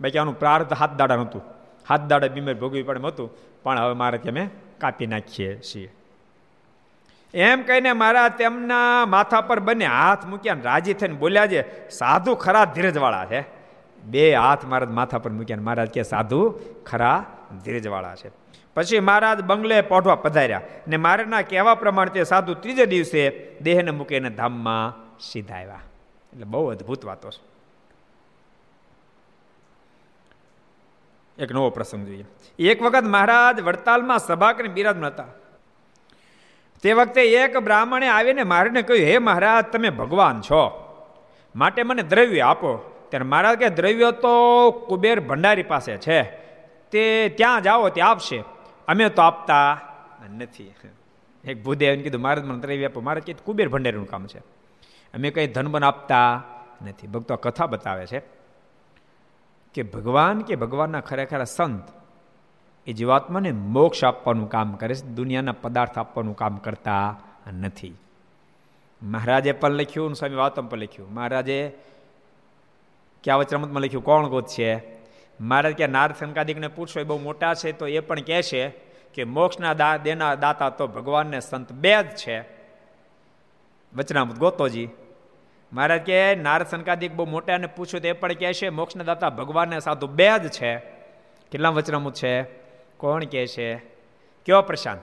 બાકી 0.00 0.18
આનું 0.18 0.38
પ્રાર્થ 0.38 0.72
હાથ 0.72 0.92
દાડા 0.92 1.16
નહોતું. 1.16 1.42
હાથ 1.88 2.00
દાડા 2.00 2.28
બીમાર 2.28 2.54
ભોગવી 2.54 2.82
પડે 2.82 3.08
હતું. 3.08 3.30
પણ 3.62 3.78
હવે 3.78 3.94
મારે 3.94 4.18
કે 4.18 4.28
અમે 4.28 4.50
કાપી 4.78 5.06
નાખીએ 5.06 5.58
છીએ. 5.58 5.92
એમ 7.34 7.62
કહીને 7.62 7.92
મારા 7.92 8.28
તેમના 8.28 9.06
માથા 9.06 9.40
પર 9.40 9.60
બંને 9.60 9.86
હાથ 9.86 10.26
મૂક્યા 10.26 10.54
ને 10.54 10.60
રાજી 10.60 10.94
થઈને 10.94 11.14
બોલ્યા 11.14 11.46
છે, 11.46 11.90
સાધુ 11.90 12.34
ખરા 12.34 12.64
ધીરજવાળા 12.64 13.24
છે. 13.24 13.44
બે 14.04 14.34
હાથ 14.34 14.64
મારા 14.64 14.86
માથા 14.86 15.18
પર 15.18 15.30
મૂક્યા 15.30 15.56
મહારાજ 15.60 15.88
કે, 15.88 16.02
સાધુ 16.02 16.60
ખરા 16.86 17.24
ધીરજવાળા 17.64 18.14
છે. 18.14 18.30
પછી 18.74 19.00
મહારાજ 19.00 19.40
બંગલે 19.40 19.80
પોઢવા 19.80 20.14
પધાર્યા 20.14 20.60
ને 20.88 20.96
મારાના 20.96 21.42
કહેવા 21.42 21.74
પ્રમાણે 21.74 22.10
તે 22.10 22.24
સાધુ 22.24 22.54
ત્રીજે 22.54 22.86
દિવસે 22.86 23.50
દેહને 23.62 23.90
મૂકીને 23.90 24.30
ધામમાં 24.30 25.18
સીધા 25.20 25.54
આવ્યા. 25.54 25.80
એટલે 26.32 26.44
બહુ 26.44 26.66
અદભુત 26.66 27.04
વાતો 27.04 27.30
છે. 27.30 27.53
એક 31.38 31.52
નવો 31.52 31.70
પ્રસંગ 31.70 32.06
જોઈએ. 32.06 32.24
એક 32.58 32.82
વખત 32.82 33.04
મહારાજ 33.04 33.60
વડતાલમાં 33.60 34.18
સભા 34.18 34.52
કરીને 34.52 34.74
બિરાજમાન 34.74 35.06
હતા. 35.06 35.24
તે 36.82 36.92
વખતે 36.92 37.22
એક 37.22 37.58
બ્રાહ્મણે 37.58 38.08
આવીને 38.08 38.42
મહારાજને 38.42 38.82
કહ્યું, 38.82 39.06
હે 39.06 39.18
મહારાજ, 39.18 39.64
તમે 39.64 39.90
ભગવાન 39.90 40.40
છો. 40.40 40.80
માટે 41.56 41.82
મને 41.82 42.02
દ્રવ્ય 42.02 42.40
આપો. 42.40 43.06
ત્યારે 43.08 43.24
મહારાજ 43.24 43.58
કે 43.58 43.68
દ્રવ્ય 43.68 44.10
તો 44.10 44.70
કુબેર 44.70 45.20
ભંડારી 45.20 45.62
પાસે 45.62 45.96
છે. 45.96 46.22
તે 46.90 47.28
ત્યાં 47.36 47.62
જાઓ 47.62 47.88
તે 47.88 48.00
આપશે. 48.00 48.44
અમે 48.88 49.08
તો 49.08 49.22
આપતા 49.22 49.80
નથી. 50.38 50.74
એક 51.44 51.64
ભૂદેવ 51.64 52.02
કીધું, 52.02 52.20
મહારાજ, 52.20 52.44
મને 52.44 52.60
દ્રવ્ય 52.60 52.84
આપો. 52.84 53.00
મારે 53.00 53.20
કીધું, 53.20 53.44
કુબેર 53.44 53.68
ભંડારીનું 53.68 54.08
કામ 54.08 54.26
છે. 54.26 54.38
અમે 55.14 55.30
કંઈ 55.30 55.46
ધન 55.46 55.68
બન 55.68 55.84
આપતા 55.84 56.42
નથી. 56.82 57.06
ભક્તો 57.06 57.36
કથા 57.36 57.66
બતાવે 57.66 58.06
છે. 58.06 58.43
કે 59.74 59.82
ભગવાન 59.82 60.40
કે 60.40 60.56
ભગવાનના 60.56 61.00
ખરેખર 61.00 61.44
સંત 61.44 61.88
એ 62.86 62.92
જીવાત્માને 62.92 63.52
મોક્ષ 63.52 64.04
આપવાનું 64.04 64.50
કામ 64.50 64.72
કરે 64.72 64.94
છે, 64.94 65.06
દુનિયાના 65.06 65.52
પદાર્થ 65.52 65.98
આપવાનું 65.98 66.36
કામ 66.36 66.56
કરતા 66.56 67.20
નથી. 67.60 67.94
મહારાજે 69.02 69.52
પણ 69.52 69.70
લખ્યું 69.70 70.14
સ્વામી 70.14 70.34
વાતમ 70.34 70.66
પણ 70.66 70.78
લખ્યું. 70.78 71.14
મહારાજે 71.14 71.72
ક્યાં 73.24 73.38
વચરામતમાં 73.38 73.82
લખ્યું? 73.82 74.04
કોણ 74.04 74.28
ગોત 74.28 74.46
છે? 74.46 75.00
મહારાજ 75.40 75.74
કે 75.74 75.86
નાર 75.86 76.14
સંકાદિકને 76.18 76.68
પૂછો, 76.68 77.00
એ 77.00 77.02
બહુ 77.02 77.18
મોટા 77.18 77.54
છે, 77.54 77.72
તો 77.72 77.86
એ 77.86 78.00
પણ 78.00 78.20
કહે 78.20 78.42
છે 78.42 78.68
કે 79.14 79.24
મોક્ષના 79.24 79.74
દા, 79.74 79.96
દેના 79.96 80.34
દાતા 80.34 80.70
તો 80.70 80.86
ભગવાનને 80.86 81.40
સંત 81.40 81.72
બે 81.72 82.02
જ 82.02 82.06
છે. 82.06 82.40
વચનામૃત 83.96 84.38
ગોતોજી. 84.38 84.88
મહારાજ 85.74 86.00
કે, 86.00 86.34
નારદ 86.34 86.66
સંકાદિક 86.66 87.12
બહુ 87.12 87.26
મોટાને 87.26 87.66
પૂછ્યું 87.66 88.02
તો 88.02 88.08
એ 88.08 88.12
પણ 88.12 88.32
કહે 88.32 88.52
છે 88.52 88.68
મોક્ષના 88.68 89.04
દાતા 89.04 89.30
ભગવાનને 89.30 89.80
સાધુ 89.80 90.06
બે 90.06 90.38
જ 90.38 90.48
છે. 90.48 90.76
કેટલા 91.50 91.68
વચનામૃત 91.68 92.14
છે? 92.14 92.42
કોણ 92.96 93.24
કહે 93.24 93.46
છે? 93.46 93.74
કયો 94.46 94.62
પ્રશાંત? 94.62 95.00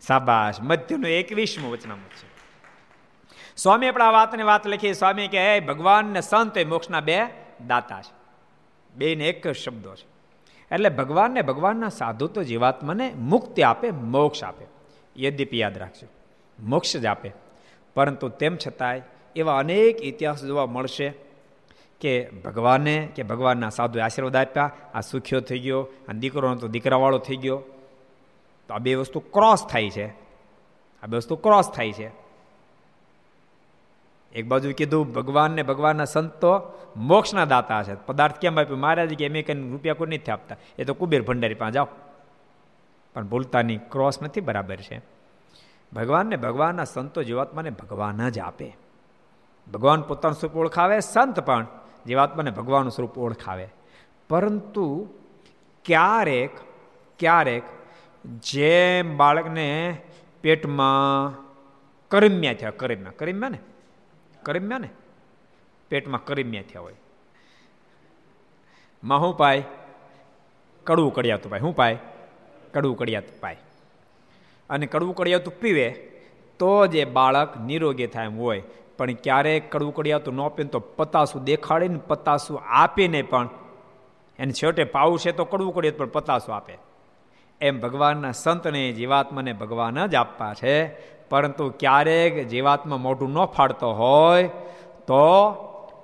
સાબાશ 0.00 0.60
મધ્યનું 0.60 1.10
એકવીસમું 1.10 1.72
વચનામૃત 1.72 2.10
છે. 2.10 2.38
સ્વામી 3.56 3.88
આપણે 3.88 4.04
આ 4.04 4.10
વાતને 4.10 4.42
વાત 4.42 4.66
લખી, 4.66 4.94
સ્વામી 4.94 5.28
કહે 5.28 5.60
ભગવાન 5.60 6.04
ને 6.04 6.20
સંત 6.20 6.58
એ 6.58 6.64
મોક્ષના 6.64 7.00
બે 7.00 7.24
દાતા 7.66 8.02
છે. 8.02 8.12
બેને 8.94 9.28
એક 9.28 9.48
શબ્દો 9.48 9.94
છે. 9.94 10.06
એટલે 10.74 10.88
ભગવાનને 10.88 11.42
ભગવાનના 11.42 11.88
સાધુ 11.88 12.26
તો 12.26 12.42
જીવાત્માને 12.42 13.12
મુક્તિ 13.16 13.62
આપે, 13.62 13.90
મોક્ષ 13.90 14.44
આપે. 14.44 14.66
યદ્યપી 15.16 15.58
યાદ 15.58 15.78
રાખજો. 15.78 16.06
મોક્ષ 16.60 16.96
જ 16.96 17.06
આપે. 17.06 17.32
પરંતુ 17.94 18.28
તેમ 18.28 18.56
છતાંય 18.56 19.02
એવા 19.36 19.58
અનેક 19.58 20.02
ઇતિહાસ 20.02 20.44
જોવા 20.44 20.66
મળશે 20.66 21.14
કે 22.00 22.30
ભગવાને, 22.30 23.08
કે 23.14 23.22
ભગવાનના 23.22 23.68
સાધુએ 23.68 24.02
આશીર્વાદ 24.02 24.36
આપ્યા, 24.36 24.70
આ 24.94 25.00
સુખ્યો 25.00 25.40
થઈ 25.40 25.58
ગયો 25.58 25.82
અને 25.82 26.20
દીકરોનો 26.20 26.56
તો 26.56 26.68
દીકરાવાળો 26.68 27.18
થઈ 27.18 27.36
ગયો. 27.36 27.62
તો 28.68 28.74
આ 28.74 28.78
બે 28.78 28.94
વસ્તુ 28.94 29.20
ક્રોસ 29.20 29.66
થાય 29.66 29.90
છે. 29.90 30.06
આ 31.02 31.06
બે 31.08 31.16
વસ્તુ 31.16 31.36
ક્રોસ 31.36 31.70
થાય 31.70 31.92
છે. 31.92 32.10
એક 34.32 34.46
બાજુ 34.46 34.72
કીધું 34.72 35.12
ભગવાન 35.12 35.50
ને 35.50 35.62
ભગવાનના 35.62 36.04
સંતો 36.04 36.78
મોક્ષના 36.96 37.44
દાતા 37.44 37.82
છે. 37.82 37.94
પદાર્થ 37.94 38.38
કેમ 38.38 38.60
આપ્યું? 38.60 38.80
મહારાજ 38.80 39.14
કે 39.14 39.26
એમ 39.26 39.32
કઈ 39.32 39.70
રૂપિયા 39.70 39.94
કોઈ 39.94 40.16
નથી 40.16 40.32
આપતા. 40.32 40.56
એ 40.78 40.84
તો 40.84 40.94
કુબેર 40.94 41.22
ભંડારી 41.22 41.54
પાસે 41.54 41.72
જાઓ. 41.72 41.88
પણ 43.14 43.26
ભૂલતાની 43.26 43.76
ક્રોસ 43.76 44.22
નથી 44.22 44.40
બરાબર 44.40 44.76
છે. 44.76 45.17
ભગવાનને 45.92 46.36
ભગવાનના 46.36 46.84
સંતો 46.84 47.22
જીવાત્માને 47.22 47.70
ભગવાન 47.70 48.28
જ 48.28 48.38
આપે. 48.38 48.76
ભગવાન 49.74 50.02
પોતાનું 50.02 50.36
સ્વરૂપ 50.36 50.56
ઓળખાવે, 50.56 51.00
સંત 51.00 51.40
પણ 51.40 51.66
જીવાત્માને 52.06 52.50
ભગવાનનું 52.50 52.92
સ્વરૂપ 52.92 53.18
ઓળખાવે. 53.18 53.68
પરંતુ 54.28 55.08
ક્યારેક 55.84 56.50
ક્યારેક 57.18 57.62
જેમ 58.24 59.16
બાળકને 59.16 60.00
પેટમાં 60.40 61.34
કરમ્યા 62.08 62.54
થયા, 62.54 62.70
કરમ્યા 62.70 63.10
કરમ્યા 63.10 63.48
ને? 63.48 63.58
કરમ્યા 64.42 64.78
ને? 64.78 64.88
પેટમાં 65.88 66.24
કરમ્યા 66.24 66.62
થયા 66.62 66.80
હોય. 66.80 66.94
માં 69.04 69.20
શું 69.20 69.36
પાય? 69.36 69.62
કડવું 70.84 71.14
કડિયાતું 71.14 71.50
પાય. 71.50 71.60
શું 71.60 71.76
પાય? 71.76 71.98
કડવું 72.72 72.96
કડિયાતું 72.96 73.40
પાય. 73.40 73.56
અને 74.70 74.86
કડવું 74.86 75.14
કડિયાતું 75.14 75.60
પીવે, 75.60 75.88
તો 76.58 76.86
જ 76.86 76.94
એ 76.94 77.04
બાળક 77.04 77.60
નિરોગી 77.60 78.06
થાય 78.06 78.24
એમ 78.24 78.38
હોય. 78.38 78.62
પણ 78.98 79.12
ક્યારેક 79.12 79.72
કડવું 79.72 79.94
કડિયાતું 79.94 80.34
ન 80.34 80.48
પીને 80.48 80.68
તો 80.68 80.78
પતાસું 80.78 81.44
દેખાડીને 81.44 81.98
પતાસું 82.06 82.60
આપીને 82.68 83.22
પણ 83.22 83.48
એને 84.38 84.52
છેવટે 84.52 84.84
પાવું 84.84 85.18
છે 85.18 85.32
તો 85.32 85.44
કડવું 85.44 85.74
કડિયાતું 85.74 85.98
પણ 85.98 86.06
પતાસું 86.06 86.56
આપે. 86.56 86.78
એમ 87.60 87.80
ભગવાનના 87.80 88.32
સંતને 88.32 88.92
જીવાત્માને 88.92 89.52
ભગવાન 89.52 90.06
જ 90.06 90.14
આપવા 90.14 90.54
છે. 90.54 90.88
પરંતુ 91.28 91.72
ક્યારેક 91.80 92.48
જીવાત્મા 92.48 92.96
મોઢું 92.96 93.32
ન 93.32 93.44
ફાડતો 93.44 93.92
હોય, 93.92 94.48
તો 95.06 95.52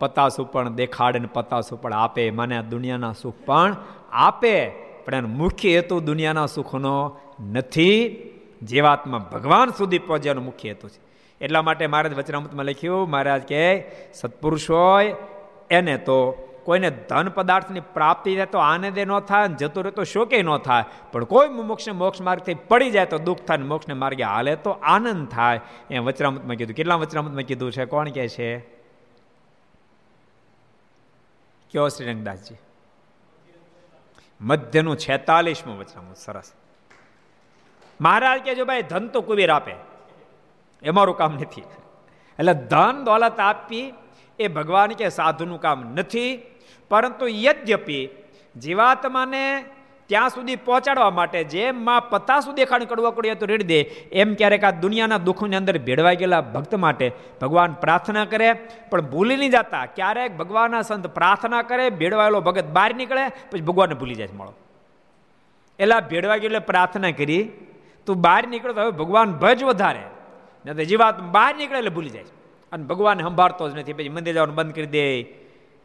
પતાસું 0.01 0.53
પણ 0.53 0.69
દેખાડે 0.69 1.19
ને 1.19 1.27
પતાસું 1.27 1.81
પણ 1.81 1.93
આપે. 1.93 2.31
મને 2.31 2.63
દુનિયાના 2.63 3.13
સુખ 3.13 3.35
પણ 3.47 3.77
આપે. 4.13 4.69
પણ 5.05 5.15
એનો 5.15 5.29
મુખ્ય 5.29 5.75
હેતુ 5.75 6.01
દુનિયાના 6.01 6.47
સુખનો 6.47 7.19
નથી. 7.53 8.31
જીવાત્મા 8.65 9.19
ભગવાન 9.19 9.71
સુધી 9.71 9.99
પહોંચવાનો 9.99 10.41
મુખ્ય 10.41 10.69
હેતુ 10.69 10.89
છે. 10.89 11.01
એટલા 11.41 11.63
માટે 11.63 11.87
મહારાજ 11.87 12.15
વચનામૃતમાં 12.15 12.65
લખ્યું, 12.65 13.11
મહારાજ 13.11 13.43
કે, 13.43 13.91
સત્પુરુષ 14.13 14.71
હોય, 14.71 15.15
એને 15.71 15.99
તો 15.99 16.33
કોઈને 16.65 16.91
ધન 16.91 17.29
પદાર્થની 17.29 17.81
પ્રાપ્તિ 17.81 18.37
થાય 18.37 18.47
તો 18.47 18.59
આનંદે 18.59 19.05
ન 19.05 19.19
થાય 19.19 19.49
જતો 19.49 19.83
રહે 19.83 19.91
તો 19.91 20.05
શોકે 20.05 20.43
ન 20.43 20.57
થાય. 20.57 20.85
પણ 21.13 21.25
કોઈ 21.25 21.49
મોક્ષને 21.49 21.93
મોક્ષ 21.93 22.21
માર્ગથી 22.21 22.55
પડી 22.55 22.91
જાય 22.91 23.07
તો 23.07 23.19
દુઃખ 23.19 23.41
થાય 23.41 23.59
મોક્ષને 23.59 23.95
માર્ગે 23.95 24.23
હાલે 24.23 24.57
તો 24.57 24.71
આનંદ 24.71 25.29
થાય. 25.29 25.61
એ 25.91 25.99
વચરામૃતમાં 25.99 26.57
કીધું. 26.57 26.77
કેટલા 26.77 26.95
વચરામૃતમાં 26.95 27.43
કીધું 27.43 27.73
છે? 27.73 27.85
કોણ 27.85 28.09
કહે 28.09 28.29
છે? 28.29 28.59
કયો 31.71 31.89
શ્રી 31.89 32.07
રંગદાસજી? 32.07 32.57
મધ્યનું 34.41 34.97
છેતાલીસમું 34.97 35.79
વચરામૃત 35.79 36.17
સરસ. 36.17 36.53
મહારાજ 38.01 38.41
કે 38.41 38.55
જો 38.55 38.65
ભાઈ, 38.65 38.83
ધન 38.83 39.09
તો 39.09 39.21
કુબેર 39.21 39.51
આપે. 39.51 39.75
એ 40.83 40.91
મારું 40.91 41.17
કામ 41.17 41.35
નથી. 41.35 41.63
એટલે 42.39 42.55
ધન 42.55 43.05
દોલત 43.05 43.41
આપી 43.41 43.93
એ 44.39 44.49
ભગવાન 44.49 44.91
કે 44.91 45.09
સાધુનું 45.09 45.61
કામ 45.61 45.95
નથી. 45.95 46.41
પરંતુ 46.91 47.27
યદ્યપી 47.29 48.09
જીવાત્માને 48.57 49.65
ત્યાં 50.07 50.29
સુધી 50.29 50.57
પહોંચાડવા 50.57 51.11
માટે 51.11 51.45
જેમ 51.45 51.85
માં 51.85 52.11
પતા 52.11 52.41
સુધી 52.41 52.65
ખાણ 52.65 52.85
કડવા 52.85 53.11
કડીએ 53.11 53.35
તો 53.35 53.47
રેડી 53.47 53.65
દે, 53.65 53.81
એમ 54.13 54.35
ક્યારેક 54.35 54.65
આ 54.65 54.71
દુનિયાના 54.71 55.19
દુઃખની 55.19 55.57
અંદર 55.57 55.79
ભેળવાઈ 55.79 56.17
ગયેલા 56.17 56.41
ભક્ત 56.41 56.75
માટે 56.75 57.13
ભગવાન 57.41 57.73
પ્રાર્થના 57.73 58.25
કરે, 58.25 58.53
પણ 58.91 59.01
ભૂલી 59.01 59.37
નહીં 59.37 59.51
જતા. 59.51 59.87
ક્યારેક 59.87 60.37
ભગવાનના 60.37 60.83
સંત 60.83 61.07
પ્રાર્થના 61.07 61.63
કરે, 61.63 61.91
ભેળવાયેલો 61.91 62.41
ભગત 62.41 62.65
બહાર 62.65 62.95
નીકળે, 62.95 63.29
પછી 63.29 63.61
ભગવાનને 63.61 63.95
ભૂલી 63.95 64.15
જાય 64.15 64.29
મળો. 64.35 64.55
એલા 65.79 66.01
ભેળવાઈ 66.01 66.41
ગયેલો 66.41 66.61
પ્રાર્થના 66.61 67.11
કરી 67.11 67.51
તું 68.07 68.21
બહાર 68.21 68.49
નીકળો 68.49 68.73
તો 68.73 68.81
હવે 68.81 68.91
ભગવાન 68.91 69.33
ભજ 69.33 69.65
વધારે. 69.65 70.03
નહીં 70.67 70.77
તો 70.77 70.85
જીવાત 70.85 71.21
બહાર 71.21 71.57
નીકળે 71.57 71.79
એટલે 71.79 71.91
ભૂલી 71.91 72.11
જાય 72.11 72.25
અને 72.73 72.85
ભગવાન 72.85 73.21
સંભાળતો 73.21 73.69
જ 73.69 73.79
નથી. 73.79 73.93
પછી 73.93 74.09
મંદિર 74.09 74.35
જવાનું 74.35 74.55
બંધ 74.55 74.75
કરી 74.75 74.87
દે, 74.87 75.23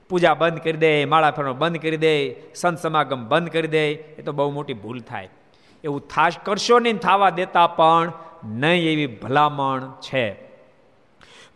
પૂજા 0.10 0.34
બંધ 0.34 0.58
કરી 0.58 0.74
દે, 0.74 1.06
માળા 1.06 1.32
ફેરવાનું 1.32 1.58
બંધ 1.58 1.78
કરી 1.78 1.98
દે, 1.98 2.36
સંત 2.56 2.80
સમાગમ 2.80 3.28
બંધ 3.28 3.50
કરી 3.50 3.68
દે. 3.68 3.92
એ 3.92 4.22
તો 4.22 4.32
બહુ 4.32 4.52
મોટી 4.52 4.74
ભૂલ 4.74 5.00
થાય. 5.00 5.30
એવું 5.84 6.08
થાશ 6.08 6.34
કરશો 6.44 6.80
નહીં 6.80 6.98
થાવા 6.98 7.30
દેતા 7.30 7.68
પણ 7.68 8.12
નહીં 8.46 8.90
એવી 8.90 9.08
ભલામણ 9.08 9.82
છે. 9.82 10.50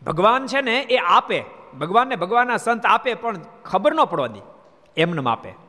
ભગવાન 0.06 0.46
છે 0.46 0.62
ને 0.62 0.80
એ 0.80 0.98
આપે. 0.98 1.44
ભગવાનને 1.80 2.16
ભગવાનના 2.16 2.58
સંત 2.58 2.86
આપે 2.86 3.14
પણ 3.14 3.36
ખબર 3.66 3.94
ન 3.94 4.04
પડવા 4.04 4.28
દે 4.28 4.42
એમને 4.98 5.30
આપે. 5.30 5.63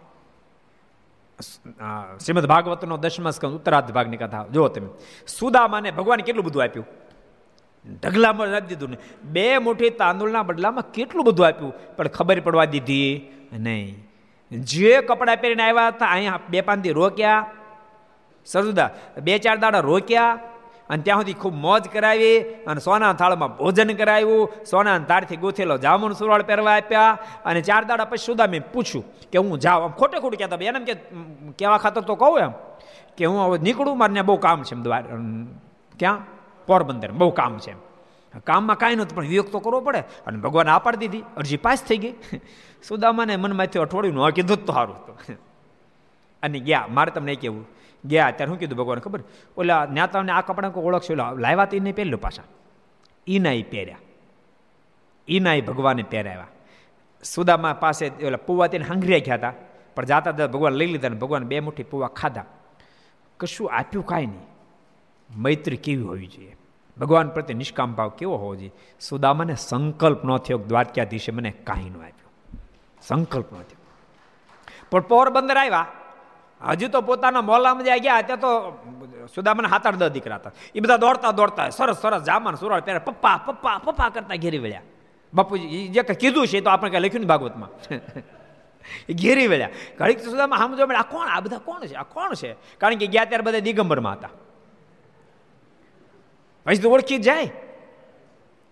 શ્રીમદ 2.20 2.46
ભાગવતનો 2.46 2.96
દસમા 2.96 3.30
સ્કંદ 3.30 3.52
ઉત્તરાર્ધ 3.52 3.92
ભાગની 3.92 4.16
કથા. 4.16 4.46
જુઓ 4.52 4.68
તમે. 4.68 4.86
સુદામાને 5.26 5.90
ભગવાન 5.90 6.20
કેટલું 6.20 6.44
બધું 6.44 6.62
આપ્યું? 6.62 6.86
ઢગલામાં 8.02 8.48
નથી 8.48 8.66
દીધું 8.66 8.90
ને. 8.90 8.96
બે 9.24 9.58
મુઠ્ઠી 9.58 9.90
તાંદુળના 9.90 10.42
બદલામાં 10.42 10.92
કેટલું 10.92 11.24
બધું 11.24 11.46
આપ્યું? 11.46 11.96
પણ 11.96 12.08
ખબર 12.08 12.40
પડવા 12.40 12.64
દીધી 12.64 13.30
નહીં. 13.52 14.08
જે 14.52 15.00
કપડાં 15.00 15.36
પહેરીને 15.36 15.62
આવ્યા 15.62 15.88
હતા, 15.88 16.06
અહીંયા 16.06 16.40
બે 16.50 16.60
પાંચથી 16.60 16.90
રોક્યા. 16.90 17.46
સરજુદા 18.46 18.90
બે 19.22 19.38
ચાર 19.38 19.56
દાડા 19.56 19.78
રોક્યા. 19.78 20.38
અને 20.90 21.02
ત્યાં 21.02 21.20
સુધી 21.20 21.34
ખૂબ 21.34 21.54
મોજ 21.56 21.84
કરાવી 21.88 22.38
અને 22.66 22.80
સોના 22.80 23.12
થાળમાં 23.12 23.56
ભોજન 23.56 23.92
કરાવ્યું. 23.94 24.52
સોના 24.70 24.98
તારથી 24.98 25.36
ગોથેલો 25.36 25.76
જામુન 25.78 26.12
સુરવાળ 26.12 26.42
પહેરવા 26.42 26.76
આપ્યા 26.76 27.18
અને 27.44 27.60
ચાર 27.60 27.84
દાડા 27.84 28.04
પછી 28.04 28.26
સુધા 28.26 28.46
મેં 28.46 28.62
પૂછ્યું 28.72 29.04
કે 29.32 29.38
હું 29.38 29.58
જાઉં? 29.58 29.84
આમ 29.84 29.92
ખોટે 29.92 30.20
ખોટું 30.20 30.38
કહેતા 30.38 30.58
એને 30.60 30.84
કે 30.84 30.94
કહેવા 31.58 31.78
ખાતર 31.78 32.00
તો 32.00 32.14
કહું 32.14 32.38
એમ 32.40 32.52
કે 33.16 33.24
હું 33.24 33.38
હવે 33.46 33.58
નીકળું, 33.58 33.98
મારે 33.98 34.22
બહુ 34.22 34.36
કામ 34.36 34.62
છે 34.62 34.74
ક્યાં? 35.98 36.18
પોરબંદર 36.66 37.10
બહુ 37.12 37.30
કામ 37.30 37.58
છે 37.58 37.72
કામમાં 38.46 38.76
કાંઈ 38.76 38.96
નહોતું, 38.96 39.16
પણ 39.16 39.28
વિવેક 39.28 39.52
તો 39.52 39.58
કરવો 39.58 39.80
પડે. 39.80 40.00
અને 40.26 40.38
ભગવાન 40.38 40.68
આ 40.68 40.90
દીધી. 40.90 41.22
અરજી 41.36 41.56
પાસ 41.56 41.82
થઈ 41.82 41.96
ગઈ. 41.96 42.14
સુદામાને 42.82 43.36
મનમાંથી 43.36 43.78
અઠવાડિયું 43.78 44.16
ન 44.16 44.30
કીધું 44.30 44.64
તો 44.66 44.72
સારું 44.72 44.96
હતું. 44.96 45.38
અને 46.42 46.58
ગયા. 46.58 46.86
મારે 46.90 47.10
તમને 47.10 47.34
કેવું 47.34 47.62
ગયા 48.04 48.30
ત્યારે 48.30 48.50
શું 48.50 48.58
કીધું 48.58 48.78
ભગવાન 48.78 48.98
ખબર? 48.98 49.20
ઓલા 49.56 49.86
નેતાઓને 49.86 50.32
આ 50.32 50.40
કપડાં 50.40 50.72
કોઈ 50.72 50.84
ઓલા 50.84 51.32
લાવ્યા 51.32 51.64
તો 51.64 51.76
એને 51.76 51.92
પહેરલો 51.92 52.16
પાછા. 52.16 52.42
ઈના 53.26 53.50
પહેર્યા. 53.70 53.96
ઈના 55.28 55.50
ભગવાને 55.66 56.02
પહેરાવ્યા. 56.02 56.46
સુદામા 57.24 57.72
પાસે 57.72 58.08
ઓલા 58.08 58.36
પુવા 58.36 58.66
તેને 58.66 58.84
હાંગરિયા 58.84 59.18
ગયા 59.18 59.34
હતા 59.34 59.52
પણ 59.94 60.04
જાતા 60.04 60.46
ભગવાન 60.46 60.72
લઈ 60.72 60.86
લીધા 60.86 61.08
ને 61.08 61.16
ભગવાન 61.16 61.44
બે 61.44 61.60
મુઠ્ઠી 61.60 61.82
પુવા 61.82 62.06
ખાધા. 62.06 62.44
કશું 63.36 63.72
આપ્યું 63.72 64.06
કાંઈ 64.06 64.26
નહીં. 64.26 64.46
મૈત્રી 65.36 65.76
કેવી 65.76 66.02
હોવી 66.02 66.26
જોઈએ? 66.26 66.56
ભગવાન 66.98 67.28
પ્રત્યે 67.28 67.56
નિષ્કામ 67.56 67.94
ભાવ 67.94 68.08
કેવો 68.08 68.36
હોવો 68.36 68.56
જોઈએ? 68.56 68.72
સુદામાને 69.00 69.54
સંકલ્પ 69.54 70.24
ન 70.24 70.36
થયો 70.36 70.58
દ્વારકાધીશે 70.58 71.32
મને 71.32 71.50
કાંઈ 71.50 71.90
ન 71.90 71.96
આપ્યું. 71.96 72.60
સંકલ્પ 73.02 73.52
ન 73.52 73.56
થયો. 73.56 73.76
પણ 74.90 75.00
પોરબંદર 75.00 75.56
આવ્યા. 75.56 75.86
હજુ 76.62 76.88
તો 76.88 77.00
પોતાના 77.00 77.40
મોલામાં 77.40 77.84
જ્યાં 77.84 77.98
ગયા, 77.98 78.22
ત્યાં 78.22 78.40
તો 78.40 78.78
સુદામાના 79.34 79.68
હાથ 79.68 79.88
દસ 79.88 80.08
દીકરા 80.08 80.36
હતા. 80.36 80.52
એ 80.74 80.80
બધા 80.80 80.96
દોડતા 80.96 81.30
દોડતા 81.30 81.70
સરસ 81.70 81.96
સરસ 81.96 82.22
જામાન 82.22 82.54
સુરળ 82.54 82.80
ત્યારે 82.80 82.98
પપ્પા 82.98 83.36
પપ્પા 83.36 83.78
પપ્પા 83.78 84.08
કરતા 84.08 84.34
ઘેરી 84.34 84.58
વળ્યા. 84.58 84.82
બાપુજી 85.34 85.88
જે 85.88 86.02
કંઈ 86.02 86.16
કીધું 86.16 86.46
છે 86.46 86.60
તો 86.60 86.70
આપણે 86.70 86.90
કંઈ 86.90 87.00
લખ્યું 87.00 87.20
ને 87.20 87.26
ભાગવતમાં? 87.26 87.70
એ 89.08 89.12
ઘેરી 89.12 89.46
વળ્યા. 89.46 89.68
ઘડીક 89.98 90.20
સુદામાં 90.20 90.58
સમજો 90.58 90.86
આ 90.86 91.02
કોણ? 91.02 91.28
આ 91.28 91.40
બધા 91.40 91.58
કોણ 91.58 91.80
છે? 91.80 91.94
આ 91.94 92.02
કોણ 92.02 92.34
છે? 92.34 92.56
કારણ 92.78 92.94
કે 92.94 93.06
ગયા 93.06 93.24
ત્યારે 93.24 93.42
બધા 93.42 93.58
દિગંબરમાં 93.58 94.12
હતા. 94.12 94.28
પછી 96.64 96.78
તો 96.78 96.90
ઓળખી 96.90 97.18
જાય. 97.18 97.50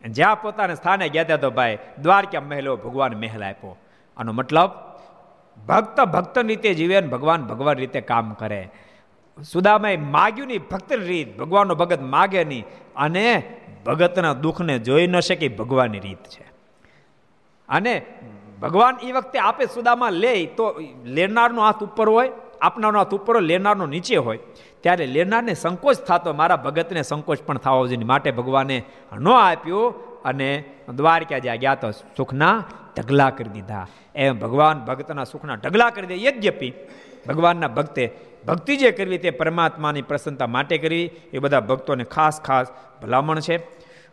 જ્યાં 0.09 0.43
પોતાના 0.43 0.75
સ્થાને 0.75 1.09
ગયા 1.09 1.25
ત્યાં 1.25 1.41
તો 1.41 1.51
ભાઈ 1.51 1.79
દ્વારકા 2.03 2.41
મહેલો 2.41 2.77
ભગવાન 2.77 3.15
મહેલ 3.15 3.45
આપ્યો. 3.45 3.77
આનો 4.17 4.33
મતલબ 4.33 4.71
ભક્ત 5.69 6.01
ભક્ત 6.01 6.39
રીતે 6.39 6.75
જીવે 6.75 7.01
ભગવાન 7.01 7.43
ભગવાન 7.43 7.77
રીતે 7.77 8.01
કામ 8.01 8.33
કરે. 8.33 8.71
સુદામાએ 9.53 9.97
માગ્યું 9.97 10.49
નહીં, 10.49 10.61
ભક્ત 10.71 10.93
રીત, 10.93 11.39
ભગવાનનો 11.39 11.75
ભગત 11.75 12.01
માગે 12.01 12.45
નહીં 12.45 12.65
અને 12.97 13.43
ભગતના 13.87 14.33
દુઃખને 14.33 14.79
જોઈ 14.79 15.07
ન 15.07 15.21
શકે 15.21 15.49
ભગવાનની 15.49 15.99
રીત 15.99 16.19
છે. 16.19 16.45
અને 17.69 18.03
ભગવાન 18.63 18.97
એ 19.03 19.13
વખતે 19.13 19.39
આપે 19.39 19.67
સુદામા 19.67 20.11
લે 20.11 20.47
તો 20.47 20.81
લેનારનો 21.05 21.63
હાથ 21.63 21.83
ઉપર 21.83 22.09
હોય 22.09 22.31
આપનારનો 22.61 22.99
હાથ 22.99 23.15
ઉપર 23.15 23.35
હોય, 23.35 23.43
લેનારનો 23.43 23.87
નીચે 23.87 24.17
હોય. 24.17 24.39
ત્યારે 24.81 25.07
લેનારને 25.07 25.55
સંકોચ 25.55 25.97
થતો, 25.97 26.33
મારા 26.33 26.57
ભગતને 26.57 27.03
સંકોચ 27.03 27.39
પણ 27.47 27.59
થવો 27.59 27.87
જોઈએ. 27.87 28.05
માટે 28.05 28.31
ભગવાને 28.31 28.83
ન 29.13 29.29
આપ્યું 29.29 30.12
અને 30.25 30.65
દ્વારકા 30.97 31.39
જ્યાં 31.39 31.57
ગયા 31.57 31.75
તો 31.75 31.91
સુખના 31.91 32.65
ઢગલા 32.99 33.31
કરી 33.31 33.49
દીધા. 33.49 33.87
એમ 34.15 34.39
ભગવાન 34.39 34.85
ભક્તના 34.85 35.25
સુખના 35.25 35.55
ઢગલા 35.55 35.91
કરી 35.91 36.07
દે 36.07 36.17
યજ્ઞપી 36.25 36.73
ભગવાનના 37.29 37.69
ભક્તે 37.69 38.05
ભક્તિ 38.47 38.77
જે 38.77 38.91
કરવી 38.91 39.19
તે 39.19 39.31
પરમાત્માની 39.31 40.03
પ્રસન્નતા 40.03 40.47
માટે 40.47 40.79
કરવી, 40.79 41.11
એ 41.33 41.39
બધા 41.39 41.61
ભક્તોને 41.61 42.05
ખાસ 42.05 42.41
ખાસ 42.41 42.67
ભલામણ 43.03 43.41
છે. 43.41 43.57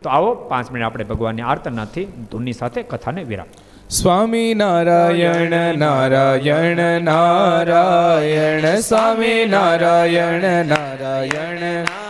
તો 0.02 0.08
આવો 0.08 0.34
પાંચ 0.34 0.70
મિનિટ 0.70 0.86
આપણે 0.86 1.04
ભગવાનની 1.04 1.42
આર્તનાથી 1.42 2.04
ધૂનની 2.04 2.52
સાથે 2.52 2.82
કથાને 2.82 3.22
વિરામ. 3.22 3.46
સ્વામી 3.90 4.54
નારાયણ 4.54 5.78
નારાયણ 5.78 7.02
નારાયણ, 7.02 8.80
સ્વામી 8.80 9.44
નારાયણ 9.44 10.66
નારાયણ 10.66 11.60
નારાયણ. 11.60 12.09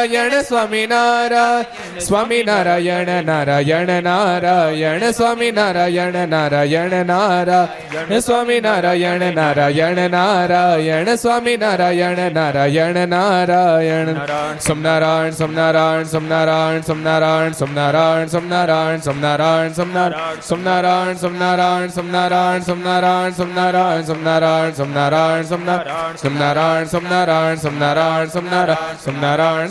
સ્વામી 0.00 0.86
નારાયણ 0.86 1.98
સ્વામી 1.98 2.42
નારાયણ 2.42 3.24
નારાયણ 3.24 4.02
નારાયણ 4.02 5.10
સ્વામી 5.10 5.52
નારાયણ 5.52 6.28
નારાયણ 6.28 7.06
નારાયણ 7.06 8.20
સ્વામી 8.20 8.60
નારાયણ 8.60 9.34
નારાયણ 9.34 10.10
નારાયણ 10.10 11.14
સ્વામી 11.14 11.56
નારાયણ 11.56 12.32
નારાયણ 12.32 13.08
નારાયણ 13.08 14.58
સોમનારાયણ 14.58 15.30
સોમનારાયણ 15.30 16.02
સોમનારાયણ 16.02 16.80
સોમનારાયણ 16.80 18.26
સોમનારાયણ 18.26 18.26
સોમનારાયણ 18.26 18.98
સોમનારાયણ 18.98 20.42
સોમનારાયણ 20.42 21.12
સોમનારાયણ 21.12 21.90
સોમનારાયણ 21.90 21.90
સોમનારાયણ 21.90 22.62
સોમનારાયણ 22.62 24.72
સોમનારાયણ 24.72 24.74
સોમનારાયણ 24.74 26.86
સોમનારાયણ 26.86 26.86
સોમનારાયણ 26.86 28.28
સોમનારાયણ 28.28 29.68
સોમનારાયણ 29.68 29.70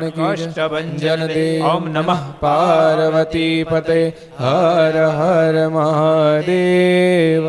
કષ્ટભંજન 0.09 1.25
દેવ 1.29 1.65
ઓમ 1.67 1.89
નમઃ 1.89 2.21
પાર્વતી 2.39 3.57
પતે 3.63 3.99
હર 4.39 4.95
હર 5.11 5.55
મહાદેવ 5.69 7.45